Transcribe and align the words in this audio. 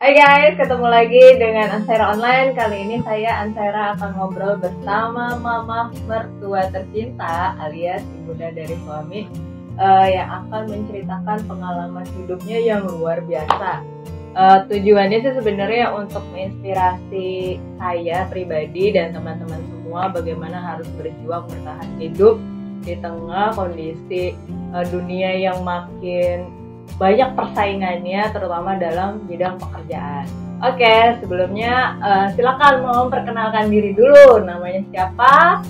Hai 0.00 0.16
guys, 0.16 0.56
ketemu 0.56 0.88
lagi 0.88 1.24
dengan 1.36 1.76
Ansera 1.76 2.16
Online. 2.16 2.56
Kali 2.56 2.88
ini 2.88 3.04
saya 3.04 3.44
Ansera 3.44 3.92
akan 3.92 4.16
ngobrol 4.16 4.56
bersama 4.56 5.36
mama 5.36 5.92
mertua 6.08 6.72
tercinta 6.72 7.52
alias 7.60 8.00
ibunda 8.16 8.48
dari 8.48 8.80
suami 8.80 9.28
uh, 9.76 10.08
yang 10.08 10.24
akan 10.40 10.72
menceritakan 10.72 11.44
pengalaman 11.44 12.08
hidupnya 12.16 12.58
yang 12.64 12.88
luar 12.88 13.20
biasa. 13.28 13.84
Uh, 14.32 14.64
tujuannya 14.72 15.20
sih 15.20 15.36
sebenarnya 15.36 15.92
untuk 15.92 16.24
menginspirasi 16.32 17.60
saya 17.76 18.24
pribadi 18.32 18.96
dan 18.96 19.12
teman-teman 19.12 19.60
semua 19.68 20.08
bagaimana 20.08 20.64
harus 20.64 20.88
berjuang 20.96 21.44
bertahan 21.44 21.90
hidup 22.00 22.40
di 22.88 22.96
tengah 23.04 23.52
kondisi 23.52 24.32
uh, 24.72 24.80
dunia 24.88 25.36
yang 25.36 25.60
makin 25.60 26.59
banyak 26.96 27.30
persaingannya 27.36 28.22
terutama 28.32 28.74
dalam 28.80 29.22
bidang 29.28 29.60
pekerjaan. 29.60 30.26
Oke, 30.60 31.16
sebelumnya 31.24 31.96
uh, 32.04 32.26
silakan 32.36 32.84
mau 32.84 33.08
memperkenalkan 33.08 33.72
diri 33.72 33.96
dulu. 33.96 34.44
Namanya 34.44 34.84
siapa 34.92 35.64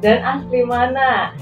dan 0.00 0.18
asli 0.24 0.64
mana? 0.64 1.36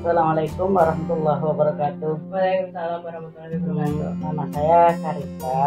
Assalamualaikum 0.00 0.72
warahmatullahi 0.72 1.42
wabarakatuh. 1.44 2.12
Waalaikumsalam 2.32 3.00
warahmatullahi 3.04 3.52
wabarakatuh. 3.60 4.16
Hmm, 4.16 4.24
nama 4.24 4.44
saya 4.56 4.80
Karika, 4.96 5.66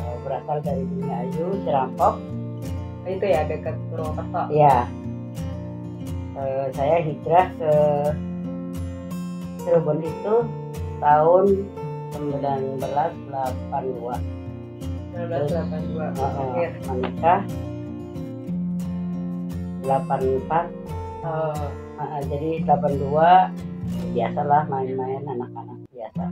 eh, 0.00 0.16
berasal 0.24 0.56
dari 0.64 0.82
Bumi 0.88 1.12
Ayu, 1.12 1.46
Cirampok. 1.68 2.14
Oh, 2.16 3.10
itu 3.12 3.26
ya 3.28 3.44
dekat 3.44 3.76
Purwokerto. 3.92 4.42
Iya. 4.48 4.88
Uh, 6.36 6.66
saya 6.72 7.04
hijrah 7.04 7.46
ke 7.60 7.72
Cirebon 9.66 9.98
itu 9.98 10.34
tahun 11.02 11.44
1982. 12.14 12.78
1982. 15.10 16.06
Uh, 16.14 16.22
Akhir. 16.22 16.70
menikah 16.86 17.40
84 19.82 20.70
Oh, 21.26 21.66
Uh, 21.96 22.20
jadi 22.28 22.60
82 22.62 23.00
biasalah 24.12 24.68
main-main 24.68 25.24
anak-anak 25.24 25.78
biasa. 25.88 26.28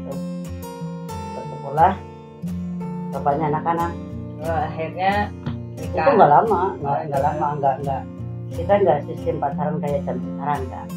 Terus 0.00 0.20
bersekolah 1.30 1.92
bapaknya 3.12 3.52
anak-anak. 3.52 3.92
oh, 4.40 4.58
akhirnya 4.64 5.28
Itu 5.76 5.92
nikah. 5.92 6.08
nggak 6.08 6.30
lama, 6.32 6.62
nggak 6.74 7.04
Oh, 7.12 7.22
lama, 7.22 7.46
nggak 7.54 7.74
nggak 7.84 8.02
kita 8.48 8.72
nggak 8.80 8.98
sistem 9.04 9.36
pacaran 9.36 9.76
kayak 9.76 10.00
jam 10.02 10.16
sekarang 10.16 10.62
kan. 10.66 10.88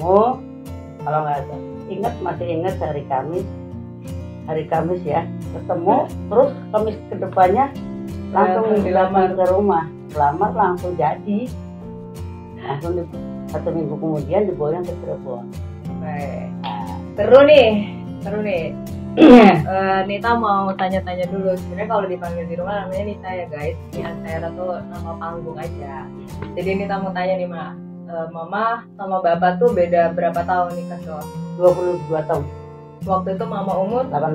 Ketemu 0.00 0.40
kalau 1.04 1.18
nggak 1.28 1.40
ingat 1.92 2.14
masih 2.24 2.46
ingat 2.48 2.74
hari 2.80 3.04
Kamis 3.04 3.44
hari 4.48 4.64
Kamis 4.64 5.04
ya 5.04 5.28
ketemu 5.52 6.08
terus 6.08 6.50
Kamis 6.72 6.96
ke 7.12 7.14
depannya 7.20 7.66
langsung 8.32 8.64
Langsung 8.72 8.80
dilamar. 8.80 9.28
ke 9.36 9.44
rumah 9.52 9.84
lamar 10.16 10.50
langsung 10.56 10.96
jadi 10.96 11.52
langsung 12.64 12.96
di, 12.96 13.04
satu 13.52 13.68
minggu 13.76 13.92
kemudian 14.00 14.48
diboyong 14.48 14.88
ke 14.88 14.96
Cirebon 15.04 15.44
Baik. 16.00 16.48
nah, 16.64 16.96
Seru 17.20 17.40
nih, 17.44 17.68
seru 18.24 18.40
nih. 18.40 18.64
Eh, 19.20 20.00
Nita 20.08 20.32
mau 20.32 20.72
tanya-tanya 20.80 21.28
dulu. 21.28 21.52
Sebenarnya 21.52 21.88
kalau 21.92 22.06
dipanggil 22.08 22.46
di 22.48 22.56
rumah 22.56 22.86
namanya 22.88 23.04
Nita 23.04 23.28
ya 23.28 23.46
guys. 23.52 23.76
Di 23.92 24.00
Antara 24.00 24.48
tuh 24.56 24.80
nama 24.88 25.12
panggung 25.20 25.58
aja. 25.60 26.08
Jadi 26.56 26.70
Nita 26.78 27.02
mau 27.02 27.12
tanya 27.12 27.36
nih 27.36 27.50
Ma, 27.50 27.74
Eh, 28.10 28.26
Mama 28.34 28.82
sama 28.98 29.22
Bapak 29.22 29.62
tuh 29.62 29.70
beda 29.70 30.10
berapa 30.10 30.42
tahun 30.42 30.74
nikah 30.74 30.98
tuh? 31.06 31.22
22 31.62 32.10
tahun 32.10 32.42
Waktu 33.06 33.28
itu 33.38 33.44
Mama 33.46 33.72
umur 33.78 34.02
18 34.10 34.34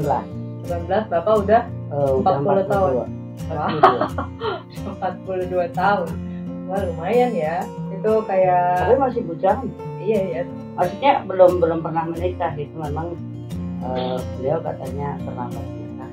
19, 0.64 1.12
Bapak 1.12 1.34
udah 1.44 1.62
eh, 1.68 2.12
udah 2.24 2.36
40 2.40 2.72
tahun. 2.72 2.92
42. 3.52 3.52
Wah. 3.52 3.72
42. 5.12 5.76
42 5.76 5.76
tahun. 5.76 6.08
Wah 6.72 6.80
lumayan 6.88 7.32
ya. 7.36 7.68
Itu 7.92 8.24
kayak 8.24 8.88
tapi 8.88 8.96
masih 8.96 9.22
bujang 9.28 9.60
iya 10.00 10.22
ya. 10.40 10.42
maksudnya 10.78 11.26
belum 11.28 11.58
belum 11.60 11.80
pernah 11.84 12.06
menikah 12.08 12.54
itu 12.56 12.76
memang 12.80 13.18
eh, 13.84 14.18
beliau 14.40 14.62
katanya 14.64 15.20
terlambat 15.20 15.66
menikah 15.68 16.10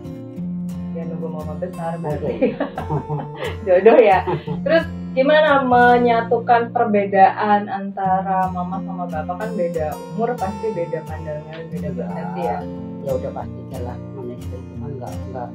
Ya 0.99 1.03
nunggu 1.07 1.29
Mama 1.31 1.55
besar 1.63 1.95
berarti. 2.03 2.59
Jodoh 3.71 3.99
ya. 4.03 4.27
Terus 4.67 4.85
gimana 5.13 5.61
menyatukan 5.61 6.73
perbedaan 6.73 7.69
antara 7.69 8.49
mama 8.49 8.81
sama 8.81 9.05
bapak 9.05 9.37
kan 9.45 9.51
beda 9.53 9.93
umur 10.17 10.33
pasti 10.41 10.73
beda 10.73 11.05
pandangan, 11.05 11.61
beda 11.69 11.89
persepsi 11.93 12.41
ya. 12.41 12.59
ya 13.05 13.11
udah 13.21 13.31
pasti 13.37 13.61
jelas 13.69 13.99
menikah 14.17 14.57
itu 14.57 14.75
kan 14.81 14.91
nggak 14.97 15.13
nggak 15.33 15.49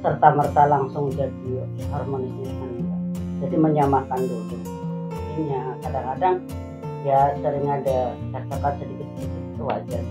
serta 0.00 0.28
merta 0.32 0.62
langsung 0.70 1.10
jadi 1.10 1.50
harmonisnya 1.90 2.50
kan 2.54 2.68
enggak. 2.70 3.00
jadi 3.42 3.56
menyamakan 3.58 4.20
dulu 4.30 4.56
ininya 5.34 5.62
kadang-kadang 5.82 6.36
ya 7.02 7.20
sering 7.42 7.66
ada 7.66 7.98
cekcokkan 8.30 8.72
sedikit 8.78 9.08
sedikit 9.18 9.42
itu 9.50 9.62
wajar 9.66 10.04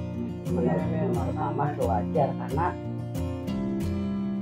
Iya, 0.49 0.73
iya. 0.73 0.81
menurut 0.89 1.13
menurut 1.13 1.35
mama 1.37 1.63
itu 1.73 1.83
wajar 1.85 2.29
karena 2.33 2.65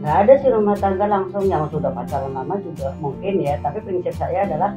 nggak 0.08 0.24
ada 0.24 0.34
sih 0.40 0.48
rumah 0.56 0.72
tangga 0.80 1.04
langsung 1.04 1.52
yang 1.52 1.68
sudah 1.68 1.92
pacaran 1.92 2.32
lama 2.32 2.56
juga 2.64 2.96
mungkin 3.04 3.44
ya 3.44 3.60
tapi 3.60 3.84
prinsip 3.84 4.16
saya 4.16 4.48
adalah 4.48 4.72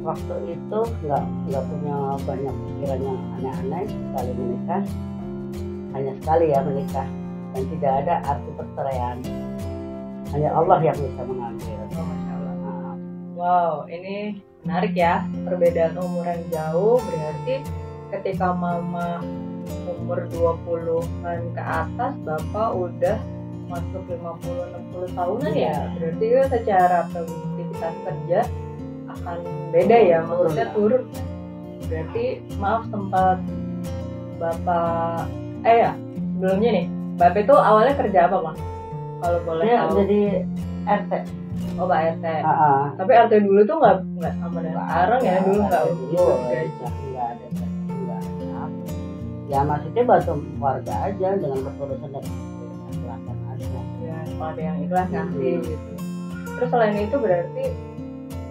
waktu 0.00 0.56
itu 0.56 0.80
nggak 1.04 1.24
nggak 1.52 1.64
punya 1.68 1.96
banyak 2.24 2.54
pikiran 2.56 3.00
yang 3.04 3.20
aneh-aneh 3.36 3.84
sekali 3.84 4.32
menikah 4.32 4.82
hanya 5.92 6.12
sekali 6.24 6.44
ya 6.48 6.58
menikah 6.64 7.08
dan 7.52 7.62
tidak 7.76 7.92
ada 8.00 8.14
arti 8.32 8.50
perceraian 8.56 9.16
hanya 10.32 10.50
Allah 10.56 10.78
yang 10.80 10.96
bisa 10.96 11.20
mengambil 11.28 11.76
Oh, 11.92 12.04
Masya 12.08 12.32
Allah. 12.32 12.96
Wow, 13.36 13.72
ini 13.92 14.40
menarik 14.64 14.96
ya. 14.96 15.20
Perbedaan 15.44 16.00
umur 16.00 16.24
yang 16.24 16.44
jauh 16.48 16.96
berarti 17.04 17.60
ketika 18.16 18.56
mama 18.56 19.20
umur 19.84 20.24
20-an 20.32 21.40
ke 21.52 21.60
atas, 21.60 22.12
bapak 22.24 22.70
udah 22.72 23.18
masuk 23.68 24.02
50-60 24.08 25.16
tahunan 25.16 25.52
ya. 25.52 25.60
Iya. 25.60 25.76
Berarti 25.96 26.24
kan 26.28 26.46
secara 26.52 26.98
produktivitas 27.12 27.94
kerja 28.04 28.40
akan 29.08 29.38
beda 29.72 29.96
ya, 29.96 30.18
maksudnya 30.24 30.66
turun. 30.72 31.02
Berarti 31.88 32.24
maaf 32.60 32.82
sempat 32.92 33.38
bapak 34.38 35.26
eh 35.66 35.76
ya 35.82 35.92
sebelumnya 36.36 36.70
nih, 36.70 36.86
bapak 37.18 37.40
itu 37.44 37.54
awalnya 37.56 37.94
kerja 37.96 38.20
apa 38.30 38.36
mas? 38.44 38.58
Kalau 39.18 39.38
boleh 39.42 39.64
dia 39.66 39.78
tahu. 39.82 39.94
jadi 40.04 40.20
RT 40.86 41.12
Oh 41.78 41.86
Pak 41.86 42.18
RT. 42.18 42.26
Ah, 42.42 42.50
ah. 42.50 42.82
Tapi 42.98 43.10
RT 43.14 43.34
dulu 43.46 43.60
tuh 43.66 43.76
nggak 43.78 43.96
nggak 44.18 44.34
sama 44.38 44.58
dengan 44.62 44.82
sekarang 44.82 45.20
ya 45.22 45.34
dulu 45.42 45.60
nggak 45.62 45.82
dulu, 45.90 46.26
gaji. 46.50 46.86
nggak 47.14 47.26
ada 47.26 47.46
ya 49.48 49.64
maksudnya 49.64 50.04
bantu 50.04 50.32
warga 50.60 50.94
aja 51.08 51.28
dengan 51.40 51.58
ketulusan 51.64 52.10
dan 52.12 52.24
Ya 52.28 52.47
kalau 54.38 54.48
ada 54.48 54.62
yang 54.62 54.78
ikhlas 54.80 55.08
ngasih 55.08 55.50
Hmm. 55.52 55.64
gitu. 55.64 55.92
Terus 56.54 56.68
selain 56.70 56.96
itu 56.96 57.16
berarti 57.18 57.64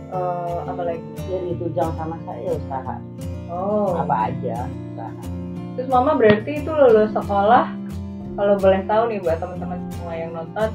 eh, 0.08 0.58
apa 0.64 0.81
lagi? 0.81 1.03
yang 1.28 1.44
ditunjang 1.46 1.92
sama 1.94 2.16
saya 2.22 2.50
usaha 2.50 2.96
Oh. 3.48 3.96
apa 3.96 4.28
aja 4.28 4.68
usaha 4.86 5.12
Terus 5.76 5.88
Mama 5.88 6.16
berarti 6.16 6.52
itu 6.58 6.68
lulus 6.68 7.12
sekolah 7.12 7.68
kalau 8.34 8.56
boleh 8.56 8.81
tahu 8.84 9.03
nih 9.08 9.20
buat 9.20 9.38
teman-teman 9.38 9.80
semua 9.90 10.14
yang 10.14 10.31
nonton. 10.31 10.70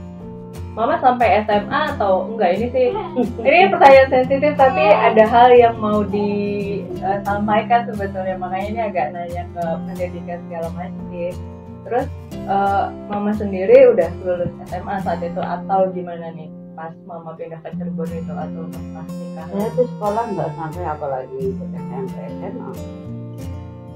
Mama 0.72 0.96
sampai 0.98 1.40
SMA 1.42 1.80
atau 1.92 2.26
enggak 2.26 2.50
ini 2.54 2.66
sih 2.68 2.88
ini 3.46 3.68
pertanyaan 3.68 4.08
sensitif 4.10 4.52
tapi 4.54 4.80
ada 4.82 5.24
hal 5.24 5.48
yang 5.50 5.76
mau 5.76 6.00
disampaikan 6.02 7.84
sebetulnya 7.84 8.36
makanya 8.36 8.66
ini 8.66 8.80
agak 8.82 9.06
nanya 9.10 9.42
ke 9.48 9.64
pendidikan 9.84 10.38
segala 10.42 10.68
macam 10.72 11.02
sih. 11.08 11.32
Terus 11.82 12.06
eh, 12.32 12.84
Mama 13.06 13.30
sendiri 13.32 13.90
udah 13.90 14.10
lulus 14.22 14.52
SMA 14.66 14.96
saat 15.02 15.20
itu 15.20 15.40
atau 15.40 15.90
gimana 15.90 16.30
nih 16.32 16.48
pas 16.72 16.94
Mama 17.04 17.36
pindah 17.36 17.60
ke 17.60 17.68
Cirebon 17.76 18.08
itu 18.08 18.32
atau 18.32 18.62
pas 18.70 19.06
nikah? 19.06 19.46
saya 19.50 19.68
tuh 19.76 19.86
sekolah 19.86 20.24
nggak 20.32 20.50
sampai 20.56 20.84
apalagi 20.88 21.42
SMP 21.60 22.14
SMA 22.40 22.70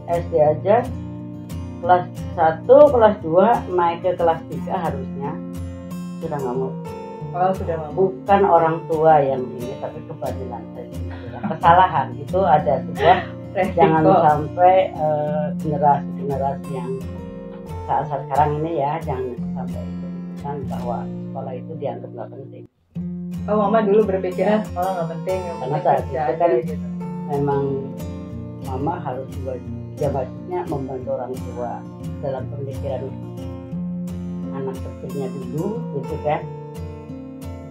SD 0.06 0.32
aja 0.36 0.76
kelas 1.76 2.04
1, 2.36 2.66
kelas 2.68 3.16
2 3.24 3.74
naik 3.74 3.98
ke 4.00 4.10
kelas 4.14 4.40
3 4.48 4.84
harusnya 4.84 5.30
sudah 6.20 6.38
nggak 6.38 6.56
mau 6.56 6.72
Oh 7.36 7.52
sudah 7.52 7.76
Mama. 7.76 7.92
bukan 7.92 8.40
orang 8.44 8.76
tua 8.88 9.20
yang 9.20 9.44
ini 9.56 9.76
tapi 9.76 9.98
kebatilan 10.08 10.62
sendiri. 10.72 11.04
kesalahan 11.52 12.08
itu 12.16 12.40
ada 12.40 12.80
sebuah 12.80 13.18
jangan 13.76 14.04
sampai 14.04 14.74
eh, 14.92 15.44
generasi-generasi 15.60 16.70
yang 16.72 16.92
saat 17.86 18.04
saat 18.10 18.22
sekarang 18.26 18.50
ini 18.60 18.82
ya 18.82 18.98
jangan 19.02 19.34
sampai 19.54 19.82
ikut 19.82 20.58
bahwa 20.66 20.98
sekolah 21.06 21.52
itu 21.54 21.72
dianggap 21.78 22.10
nggak 22.10 22.28
penting. 22.34 22.64
Oh 23.46 23.56
mama 23.62 23.78
dulu 23.82 24.00
berpikirnya 24.04 24.58
sekolah 24.66 24.90
nggak 24.90 25.08
penting, 25.14 25.38
yang 25.38 25.56
Karena 25.62 25.78
saat 25.82 26.02
itu 26.02 26.14
aja 26.18 26.34
kan- 26.34 26.54
gitu. 26.62 26.74
memang 27.26 27.62
mama 28.66 28.94
harus 28.98 29.26
juga 29.34 29.52
ya 29.96 30.08
maksudnya 30.10 30.60
membantu 30.66 31.08
orang 31.14 31.32
tua 31.34 31.72
dalam 32.20 32.42
pemikiran 32.50 33.02
anak 34.56 34.76
kecilnya 34.78 35.26
dulu 35.30 35.66
gitu 35.98 36.16
kan. 36.26 36.40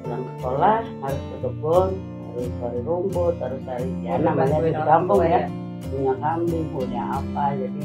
Pulang 0.05 0.23
sekolah 0.37 0.79
harus 1.01 1.21
ke 1.21 1.37
kebun 1.43 1.89
harus 2.31 2.47
cari 2.61 2.79
rumput 2.83 3.35
harus 3.41 3.59
cari 3.67 3.87
ya 4.03 4.15
namanya 4.15 4.57
di 4.63 4.71
kampung 4.71 5.21
ya. 5.23 5.47
Punya 5.85 6.13
kambing 6.17 6.65
punya 6.71 7.01
apa 7.19 7.43
jadi 7.55 7.83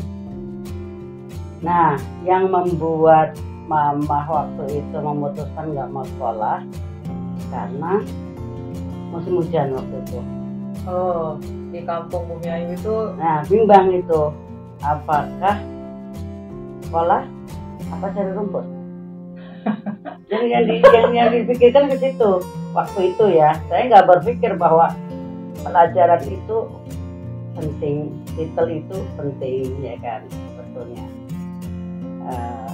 nah 1.61 1.97
yang 2.25 2.49
membuat 2.49 3.37
mama 3.71 4.27
waktu 4.27 4.83
itu 4.83 4.97
memutuskan 4.99 5.71
nggak 5.71 5.89
mau 5.95 6.03
sekolah 6.17 6.59
karena 7.55 7.93
musim 9.15 9.39
hujan 9.39 9.75
waktu 9.75 9.97
itu. 10.07 10.21
Oh 10.89 11.39
di 11.71 11.81
kampung 11.87 12.27
Bumi 12.27 12.49
Ayu 12.51 12.75
itu? 12.75 12.97
Nah 13.15 13.47
bimbang 13.47 13.95
itu 13.95 14.35
apakah 14.83 15.57
sekolah 16.87 17.23
apa 17.91 18.07
cari 18.11 18.31
rumput? 18.35 18.67
Yang 20.31 20.47
yang, 20.47 20.65
di, 20.65 20.75
yang, 20.79 21.11
yang 21.11 21.29
dipikirkan 21.35 21.91
ke 21.91 21.97
situ. 21.99 22.39
Waktu 22.71 23.13
itu 23.13 23.25
ya 23.35 23.51
saya 23.67 23.91
nggak 23.91 24.07
berpikir 24.07 24.55
bahwa 24.55 24.95
pelajaran 25.67 26.23
itu 26.23 26.71
penting 27.59 28.15
titel 28.39 28.67
itu 28.71 28.97
penting 29.19 29.75
ya 29.83 29.99
kan 29.99 30.23
sebetulnya 30.31 31.05
uh, 32.27 32.71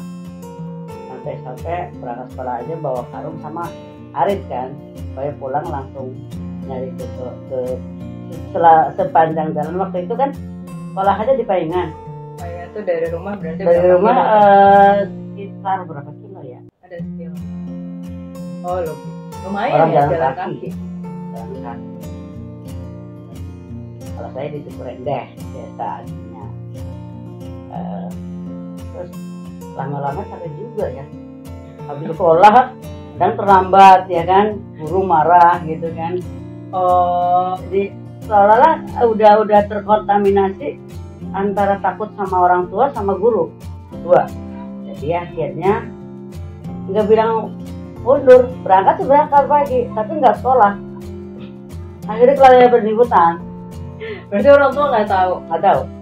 sampai-sampai 1.11 1.91
berangkat 1.99 2.27
sekolah 2.35 2.55
aja 2.63 2.75
bawa 2.79 3.03
karung 3.11 3.39
sama 3.43 3.65
arit 4.17 4.41
kan 4.49 4.73
supaya 4.95 5.31
pulang 5.37 5.67
langsung 5.69 6.15
nyari 6.67 6.91
ke, 6.97 7.05
ke, 7.05 7.29
ke 7.51 7.59
setelah 8.51 8.91
sepanjang 8.99 9.55
jalan 9.55 9.75
waktu 9.79 10.07
itu 10.07 10.15
kan 10.19 10.31
sekolah 10.91 11.15
aja 11.15 11.33
di 11.37 11.45
Paingan. 11.47 11.89
Paingan 12.41 12.67
itu 12.73 12.81
dari 12.83 13.07
rumah 13.13 13.33
berarti 13.39 13.63
dari 13.63 13.89
rumah 13.93 14.17
uh, 14.17 14.95
sekitar 15.07 15.79
berapa 15.87 16.11
kilo 16.11 16.41
ya? 16.43 16.61
Ada 16.83 16.97
sekilo. 17.03 17.37
Oh 18.67 18.79
lebih. 18.83 19.11
Lumayan 19.47 19.75
Orang 19.79 19.91
ya 19.95 19.95
jalan, 19.95 20.11
jalan 20.11 20.35
kaki. 20.35 20.43
kaki. 20.43 20.69
Jalan 21.31 21.59
kaki. 21.63 21.89
Kalau 24.17 24.31
saya 24.33 24.49
di 24.49 24.59
Cikurendeh 24.65 25.25
biasa 25.37 25.85
artinya. 26.03 26.45
Uh, 27.71 28.09
terus 28.97 29.13
lama-lama 29.77 30.25
capek 30.27 30.53
juga 30.57 30.91
ya. 30.91 31.05
Habis 31.87 32.09
sekolah 32.17 32.75
dan 33.21 33.31
terlambat 33.39 34.11
ya 34.11 34.25
kan, 34.27 34.59
guru 34.81 35.07
marah 35.07 35.63
gitu 35.63 35.93
kan. 35.95 36.19
Oh, 36.75 37.55
jadi 37.69 37.95
seolah-olah 38.27 38.75
udah 39.07 39.33
udah 39.47 39.61
terkontaminasi 39.71 40.83
antara 41.31 41.79
takut 41.79 42.11
sama 42.19 42.43
orang 42.43 42.67
tua 42.67 42.91
sama 42.91 43.15
guru 43.15 43.55
dua 44.03 44.27
jadi 44.93 45.27
akhirnya 45.27 45.87
nggak 46.91 47.07
bilang 47.07 47.55
mundur 48.03 48.51
berangkat 48.63 49.03
tuh 49.03 49.07
berangkat 49.07 49.45
pagi 49.47 49.81
tapi 49.95 50.11
nggak 50.19 50.37
sekolah 50.43 50.73
akhirnya 52.07 52.35
keluarnya 52.35 52.69
berliputan 52.71 53.33
berarti 54.31 54.49
orang 54.51 54.71
tua 54.75 54.85
nggak 54.91 55.09
tahu 55.11 55.33
nggak 55.51 55.63
tahu 55.63 55.81
oh. 55.83 55.96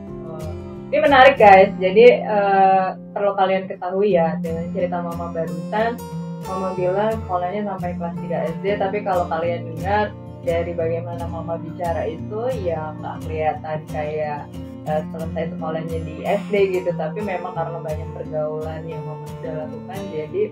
Ini 0.94 1.02
menarik 1.02 1.34
guys. 1.34 1.74
Jadi 1.82 2.22
uh, 2.22 2.94
perlu 3.10 3.34
kalian 3.34 3.66
ketahui 3.66 4.14
ya 4.14 4.38
dengan 4.38 4.70
cerita 4.70 5.02
mama 5.02 5.34
barusan 5.34 5.98
mama 6.46 6.70
bilang 6.78 7.18
sekolahnya 7.26 7.66
sampai 7.66 7.98
kelas 7.98 8.14
3 8.22 8.52
SD 8.54 8.66
tapi 8.78 8.98
kalau 9.02 9.26
kalian 9.26 9.74
dengar 9.74 10.14
dari 10.46 10.70
bagaimana 10.70 11.26
mama 11.26 11.58
bicara 11.58 12.06
itu 12.06 12.46
ya 12.62 12.94
nggak 13.02 13.26
kelihatan 13.26 13.78
kayak 13.90 14.46
uh, 14.86 15.02
selesai 15.10 15.50
sekolahnya 15.58 15.98
di 15.98 16.22
SD 16.22 16.54
gitu. 16.78 16.94
Tapi 16.94 17.26
memang 17.26 17.58
karena 17.58 17.82
banyak 17.82 18.08
pergaulan 18.14 18.86
yang 18.86 19.02
mama 19.02 19.26
sudah 19.34 19.66
lakukan 19.66 19.98
jadi 20.14 20.42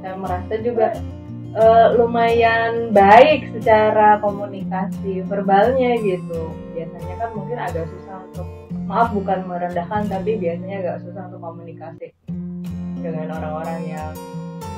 saya 0.00 0.14
merasa 0.16 0.54
juga 0.64 0.86
uh, 1.52 1.88
lumayan 2.00 2.96
baik 2.96 3.44
secara 3.60 4.16
komunikasi 4.24 5.20
verbalnya 5.28 6.00
gitu. 6.00 6.48
Biasanya 6.72 7.14
kan 7.20 7.30
mungkin 7.36 7.58
agak 7.60 7.84
susah 7.92 8.01
maaf 8.86 9.14
bukan 9.14 9.46
merendahkan 9.46 10.10
tapi 10.10 10.36
biasanya 10.38 10.76
agak 10.82 10.96
susah 11.06 11.30
untuk 11.30 11.40
komunikasi 11.40 12.10
dengan 13.02 13.34
orang-orang 13.34 13.80
yang 13.86 14.12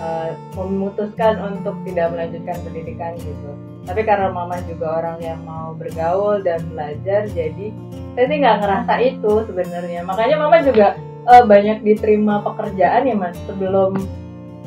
uh, 0.00 0.32
memutuskan 0.56 1.38
untuk 1.40 1.76
tidak 1.84 2.12
melanjutkan 2.12 2.56
pendidikan 2.64 3.12
gitu. 3.20 3.50
Tapi 3.84 4.00
karena 4.00 4.32
mama 4.32 4.56
juga 4.64 5.04
orang 5.04 5.18
yang 5.20 5.40
mau 5.44 5.76
bergaul 5.76 6.40
dan 6.40 6.64
belajar 6.72 7.28
jadi 7.28 7.68
saya 8.16 8.24
sih 8.30 8.38
nggak 8.40 8.58
ngerasa 8.64 8.92
itu 9.04 9.32
sebenarnya. 9.44 10.00
Makanya 10.06 10.36
mama 10.40 10.56
juga 10.64 10.96
uh, 11.28 11.44
banyak 11.44 11.84
diterima 11.84 12.40
pekerjaan 12.40 13.04
ya 13.04 13.14
mas 13.14 13.36
sebelum 13.44 13.92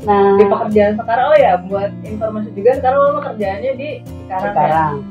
nah. 0.05 0.37
di 0.37 0.45
pekerjaan 0.45 0.93
sekarang. 1.01 1.25
Oh 1.33 1.37
ya 1.37 1.53
buat 1.65 1.91
informasi 2.05 2.49
juga 2.53 2.77
sekarang 2.77 2.99
mama 3.09 3.21
kerjaannya 3.33 3.71
di 3.73 3.89
Cikarang 4.05 4.53
sekarang 4.53 4.93
ya? 4.93 5.05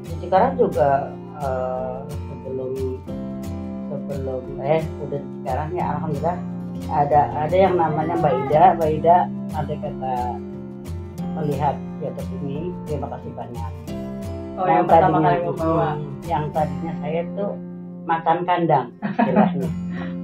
di 0.00 0.12
Cikarang 0.24 0.52
juga 0.56 0.90
uh, 1.42 2.00
sebelum 2.48 2.72
sebelum 3.92 4.42
eh 4.64 4.80
udah 5.04 5.20
di 5.20 5.28
Cikarang 5.44 5.70
ya 5.76 5.84
alhamdulillah. 5.96 6.38
Ada 6.88 7.20
ada 7.44 7.56
yang 7.56 7.74
namanya 7.76 8.14
Mbak 8.16 8.34
Ida. 8.48 8.62
Mbak 8.80 8.90
Ida 9.02 9.16
ada 9.52 9.72
kata 9.76 10.14
melihat 11.36 11.76
YouTube 12.00 12.32
ini 12.40 12.72
terima 12.88 13.12
kasih 13.12 13.30
banyak. 13.36 13.72
Oh, 14.58 14.66
yang, 14.66 14.82
yang 14.82 14.84
pertama 14.88 15.18
kali 15.20 15.38
membawa 15.44 15.88
yang 16.26 16.44
tadinya 16.50 16.92
saya 17.04 17.20
tuh 17.36 17.52
makan 18.08 18.38
kandang 18.48 18.86
istilahnya. 19.04 19.68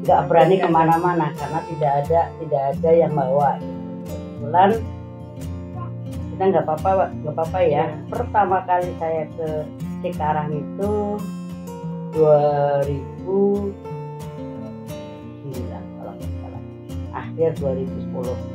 Nggak 0.05 0.21
berani 0.29 0.57
ke 0.61 0.69
mana-mana 0.69 1.27
karena 1.37 1.61
tidak 1.69 1.93
ada 2.05 2.21
tidak 2.41 2.63
ada 2.73 2.91
yang 2.93 3.13
bawa. 3.13 3.51
Bulan 4.41 4.71
kita 6.35 6.43
nggak 6.51 6.65
apa-apa 6.65 6.91
nggak 7.21 7.35
apa-apa 7.37 7.59
ya. 7.61 7.69
Iya. 7.69 7.85
pertama 8.09 8.57
kali 8.65 8.89
saya 8.97 9.29
ke 9.37 9.49
Cikarang 10.05 10.51
itu 10.53 11.17
2009 12.15 13.75
kalau 15.99 16.13
nggak 16.15 16.31
salah. 16.39 16.63
Akhir 17.11 17.51
2010 17.59 18.55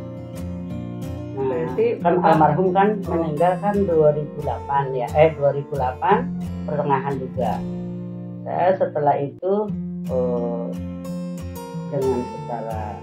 Berarti 1.39 1.85
kan 2.03 2.19
almarhum 2.19 2.75
kan 2.75 2.99
meninggal 3.07 3.55
kan 3.63 3.75
2008 3.87 4.91
ya 4.91 5.07
eh 5.15 5.31
2008 5.39 6.67
pertengahan 6.67 7.15
juga. 7.15 7.51
Saya 8.43 8.75
setelah 8.75 9.15
itu 9.19 9.53
oh, 10.11 10.67
dengan 11.91 12.19
secara 12.27 12.99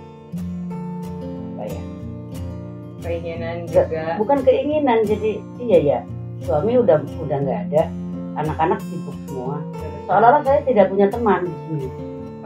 apa 1.57 1.65
ya? 1.65 1.83
Keinginan 3.01 3.57
juga. 3.65 4.21
bukan 4.21 4.39
keinginan 4.45 4.99
jadi 5.07 5.41
iya 5.63 5.79
ya 5.81 6.01
suami 6.45 6.77
udah 6.77 7.01
udah 7.23 7.39
nggak 7.41 7.61
ada 7.73 7.83
anak-anak 8.37 8.79
sibuk 8.87 9.17
semua. 9.27 9.59
Seolah-olah 10.07 10.43
saya 10.45 10.61
tidak 10.69 10.93
punya 10.93 11.07
teman 11.09 11.49
di 11.49 11.57
sini. 11.67 11.89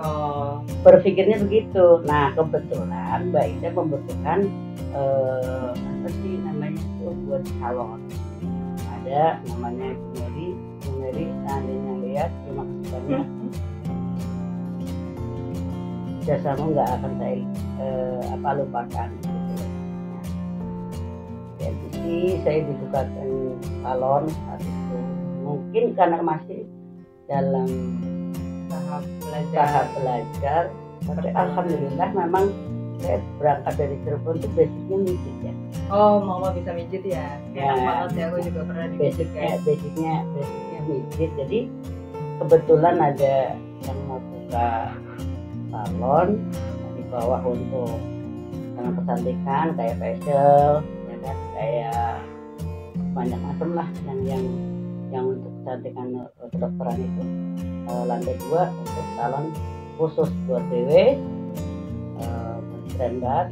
Oh. 0.00 0.64
berpikirnya 0.80 1.36
begitu. 1.44 2.00
Nah 2.08 2.32
kebetulan 2.32 3.28
Mbak 3.28 3.46
Ida 3.60 3.68
membutuhkan 3.76 4.48
uh, 4.96 5.76
apa 5.76 6.08
sih 6.08 6.40
namanya 6.40 6.80
itu 6.80 7.12
buat 7.28 7.44
salon 7.60 8.00
ada 9.00 9.44
namanya 9.44 9.92
Bu 9.92 10.08
Mary. 10.24 10.48
Bu 10.80 10.90
Mary 11.04 11.24
seandainya 11.44 11.92
lihat 12.04 12.30
terima 12.44 12.64
kasih 12.64 12.88
banyak. 12.88 13.26
Jasamu 16.24 16.64
nggak 16.72 16.88
akan 17.00 17.12
saya 17.20 17.36
uh, 17.80 18.22
apa 18.40 18.48
lupakan 18.60 19.08
gitu. 19.20 19.64
Ya, 21.60 21.68
jadi 21.76 22.16
saya 22.40 22.58
dibukakan 22.64 23.28
salon 23.84 24.24
saat 24.32 24.60
itu 24.64 24.79
mungkin 25.50 25.84
karena 25.98 26.18
masih 26.22 26.62
dalam 27.26 27.68
tahap 28.70 29.02
belajar. 29.18 29.66
Tahap 29.66 29.86
belajar 29.98 30.62
tapi 31.00 31.28
alhamdulillah 31.32 32.08
memang 32.12 32.44
saya 33.00 33.16
berangkat 33.40 33.74
dari 33.80 33.96
Cirebon 34.04 34.36
tuh 34.44 34.50
basicnya 34.52 34.96
mijit 35.00 35.36
ya. 35.40 35.54
Oh 35.88 36.20
mama 36.20 36.52
bisa 36.52 36.70
mijit 36.76 37.02
ya? 37.02 37.40
Ya 37.56 37.72
banget 37.72 38.10
ya 38.12 38.24
aku 38.28 38.38
juga 38.44 38.60
pernah 38.68 38.86
di 38.92 38.96
basicnya 39.00 39.32
kayak. 39.32 39.58
basicnya 39.64 40.14
basicnya 40.36 40.80
mijit 40.84 41.30
jadi 41.40 41.60
kebetulan 42.44 42.96
ada 43.00 43.34
yang 43.88 43.98
mau 44.04 44.20
buka 44.20 44.68
salon 45.72 46.28
di 46.94 47.02
bawah 47.08 47.40
untuk 47.48 47.96
dengan 48.76 48.92
kecantikan 49.00 49.66
kayak 49.80 49.96
facial 49.96 50.84
ya 50.84 51.16
kan? 51.24 51.36
Kayak 51.56 52.12
banyak 53.16 53.40
macam 53.40 53.68
lah 53.74 53.88
yang 54.04 54.20
yang 54.28 54.44
yang 55.10 55.26
untuk 55.26 55.50
kecantikan 55.62 56.06
eh, 56.26 56.48
kedokteran 56.54 56.98
itu. 56.98 57.22
Uh, 57.90 58.06
lantai 58.06 58.38
dua 58.46 58.70
untuk 58.70 59.06
salon 59.18 59.50
khusus 59.98 60.30
buat 60.46 60.62
dewe 60.70 61.18
standar 63.00 63.48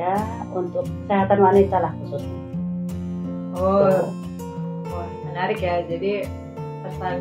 ya 0.00 0.16
untuk 0.56 0.88
kesehatan 1.04 1.38
wanita 1.44 1.76
lah 1.76 1.92
khususnya. 2.00 2.40
Oh, 3.54 4.08
oh 4.88 5.06
menarik 5.28 5.60
ya. 5.60 5.84
Jadi 5.84 6.24
pesan 6.80 7.20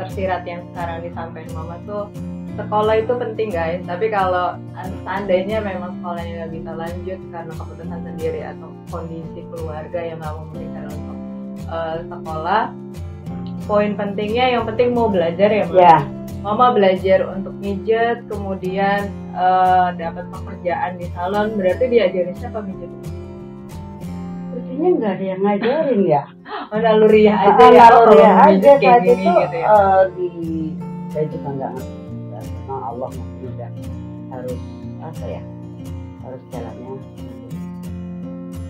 tersirat 0.00 0.48
yang 0.48 0.64
sekarang 0.72 1.04
disampaikan 1.04 1.52
mama 1.52 1.76
tuh 1.84 2.08
sekolah 2.56 3.04
itu 3.04 3.12
penting 3.20 3.52
guys. 3.52 3.84
Tapi 3.84 4.08
kalau 4.08 4.56
seandainya 5.04 5.60
memang 5.60 6.00
sekolahnya 6.00 6.32
nggak 6.42 6.52
bisa 6.56 6.70
lanjut 6.72 7.20
karena 7.30 7.52
keputusan 7.52 8.00
sendiri 8.00 8.40
atau 8.48 8.68
kondisi 8.88 9.40
keluarga 9.52 10.00
yang 10.00 10.18
nggak 10.18 10.34
memungkinkan 10.34 10.87
uh, 11.68 11.96
sekolah 12.02 12.72
poin 13.64 13.92
pentingnya 13.94 14.56
yang 14.56 14.64
penting 14.64 14.96
mau 14.96 15.06
belajar 15.06 15.48
ya 15.48 15.64
mama 15.68 15.76
ya. 15.78 15.98
Mama 16.38 16.66
belajar 16.72 17.18
untuk 17.28 17.52
mijet 17.58 18.24
kemudian 18.26 19.10
uh, 19.34 19.92
dapat 19.92 20.24
pekerjaan 20.30 20.96
di 20.96 21.06
salon 21.12 21.52
berarti 21.54 21.84
diajarin 21.86 22.32
siapa 22.34 22.62
mijet? 22.62 22.88
Sepertinya 24.48 24.88
nggak 24.96 25.12
ada 25.12 25.24
yang 25.24 25.40
ngajarin 25.42 26.02
ya? 26.04 26.24
Oh 26.68 26.76
naluriah 26.76 27.32
aja 27.32 27.64
Ah, 27.64 27.70
ya 27.72 27.86
oh, 27.88 28.04
naluri 28.04 28.20
kalau 28.20 28.44
aja 28.44 28.52
mijet 28.52 28.76
kayak 28.76 28.92
saat 28.92 29.02
gini 29.02 29.24
itu 29.24 29.32
gitu 29.40 29.56
ya. 29.56 29.66
eh, 29.68 30.00
di 30.12 30.28
saya 31.08 31.24
juga 31.28 31.48
nggak 31.48 31.70
ngerti. 31.72 31.96
Ya, 32.28 32.40
memang 32.44 32.80
Allah 32.84 33.10
udah 33.40 33.70
harus 34.28 34.60
apa 35.00 35.24
ya 35.26 35.42
harus 36.22 36.42
jalannya. 36.52 36.92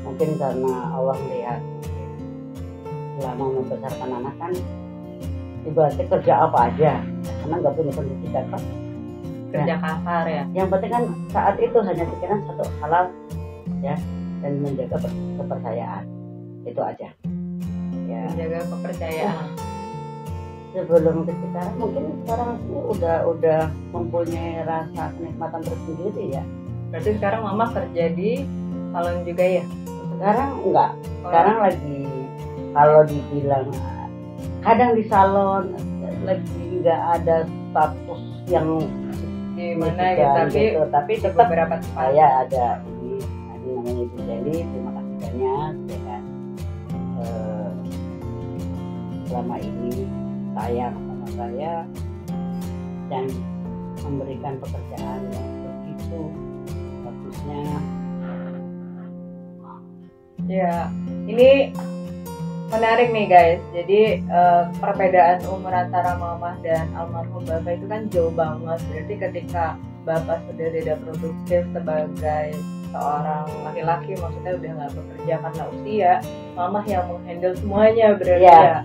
Mungkin 0.02 0.28
karena 0.38 0.73
Allah 0.90 1.17
melihat 1.21 1.61
selama 3.18 3.44
membesarkan 3.58 4.10
anak 4.22 4.34
kan 4.38 4.52
ibaratnya 5.66 6.04
kerja 6.06 6.32
apa 6.46 6.58
aja. 6.70 6.92
Karena 7.42 7.54
nggak 7.58 7.75
punya 7.75 7.92
pendidikan 7.92 8.44
kan 8.54 8.62
kerja 9.48 9.75
kasar 9.80 10.25
ya? 10.30 10.44
Yang 10.54 10.68
penting 10.76 10.92
kan 10.94 11.04
saat 11.34 11.54
itu 11.58 11.78
hanya 11.82 12.04
pikiran 12.06 12.38
satu 12.46 12.64
halal 12.78 13.04
ya 13.82 13.96
dan 14.40 14.52
menjaga 14.62 14.96
per- 15.02 15.18
kepercayaan. 15.42 16.04
Itu 16.62 16.80
aja. 16.80 17.08
Ya. 18.06 18.22
Menjaga 18.30 18.58
kepercayaan. 18.70 19.48
Sebelum 20.68 21.25
ke 21.25 21.32
sekarang 21.32 21.75
mungkin 21.80 22.04
sekarang 22.22 22.50
ini 22.68 22.80
udah 22.92 23.16
udah 23.25 23.60
mempunyai 23.90 24.62
rasa 24.62 25.10
kenikmatan 25.16 25.64
tersendiri 25.64 26.38
ya. 26.38 26.44
Berarti 26.92 27.10
sekarang 27.18 27.40
mama 27.44 27.72
kerja 27.72 28.04
di 28.12 28.44
salon 28.92 29.25
juga 29.25 29.44
ya? 29.44 29.64
Sekarang 30.12 30.50
enggak. 30.60 30.90
Oh, 30.92 31.28
sekarang 31.32 31.56
lagi 31.64 31.98
kalau 32.78 33.02
dibilang 33.11 33.66
kadang 34.62 34.94
di 34.94 35.02
salon 35.11 35.75
lagi 36.23 36.62
nggak 36.78 37.02
ada 37.18 37.42
status 37.75 38.23
yang 38.47 38.78
di 39.58 39.75
mana 39.75 40.14
signifikan 40.14 40.47
gitu 40.47 40.54
tapi 40.54 40.62
gitu. 40.62 40.82
tapi 40.94 41.12
tetap 41.18 41.47
beberapa 41.50 41.76
saya 41.90 42.47
ada 42.47 42.66
ini 42.87 43.18
ini 43.18 43.68
namanya 43.75 44.02
Ibu 44.06 44.18
Jeli 44.23 44.56
terima 44.62 44.90
kasih 44.94 45.16
banyak 45.18 45.75
ya 45.90 45.99
kan 46.06 46.23
Eh, 47.18 47.70
selama 49.26 49.58
ini 49.58 50.06
sayang 50.54 50.94
sama 50.94 51.26
saya 51.35 51.82
dan 53.11 53.26
memberikan 54.06 54.54
pekerjaan 54.62 55.20
yang 55.35 55.49
begitu 55.66 56.20
bagusnya 57.02 57.66
Ya, 60.49 60.88
ini 61.28 61.75
menarik 62.68 63.08
nih 63.12 63.26
guys. 63.28 63.60
Jadi 63.72 64.00
eh, 64.22 64.62
perbedaan 64.80 65.44
umur 65.48 65.72
antara 65.72 66.16
mama 66.16 66.56
dan 66.60 66.88
almarhum 66.94 67.44
bapak 67.44 67.80
itu 67.80 67.87
kan 67.88 68.02
jauh 68.12 68.32
banget. 68.32 68.78
Berarti 68.88 69.14
ketika 69.16 69.64
bapak 70.04 70.40
sudah 70.48 70.68
tidak 70.72 70.96
produktif 71.04 71.62
sebagai 71.72 72.46
seorang 72.88 73.44
laki-laki, 73.68 74.16
maksudnya 74.16 74.52
udah 74.56 74.70
nggak 74.80 74.92
bekerja 74.96 75.34
karena 75.44 75.64
usia, 75.76 76.12
mama 76.56 76.80
yang 76.88 77.04
menghandle 77.04 77.54
semuanya 77.60 78.06
berarti 78.16 78.48
Iya. 78.48 78.60
ya. 78.64 78.78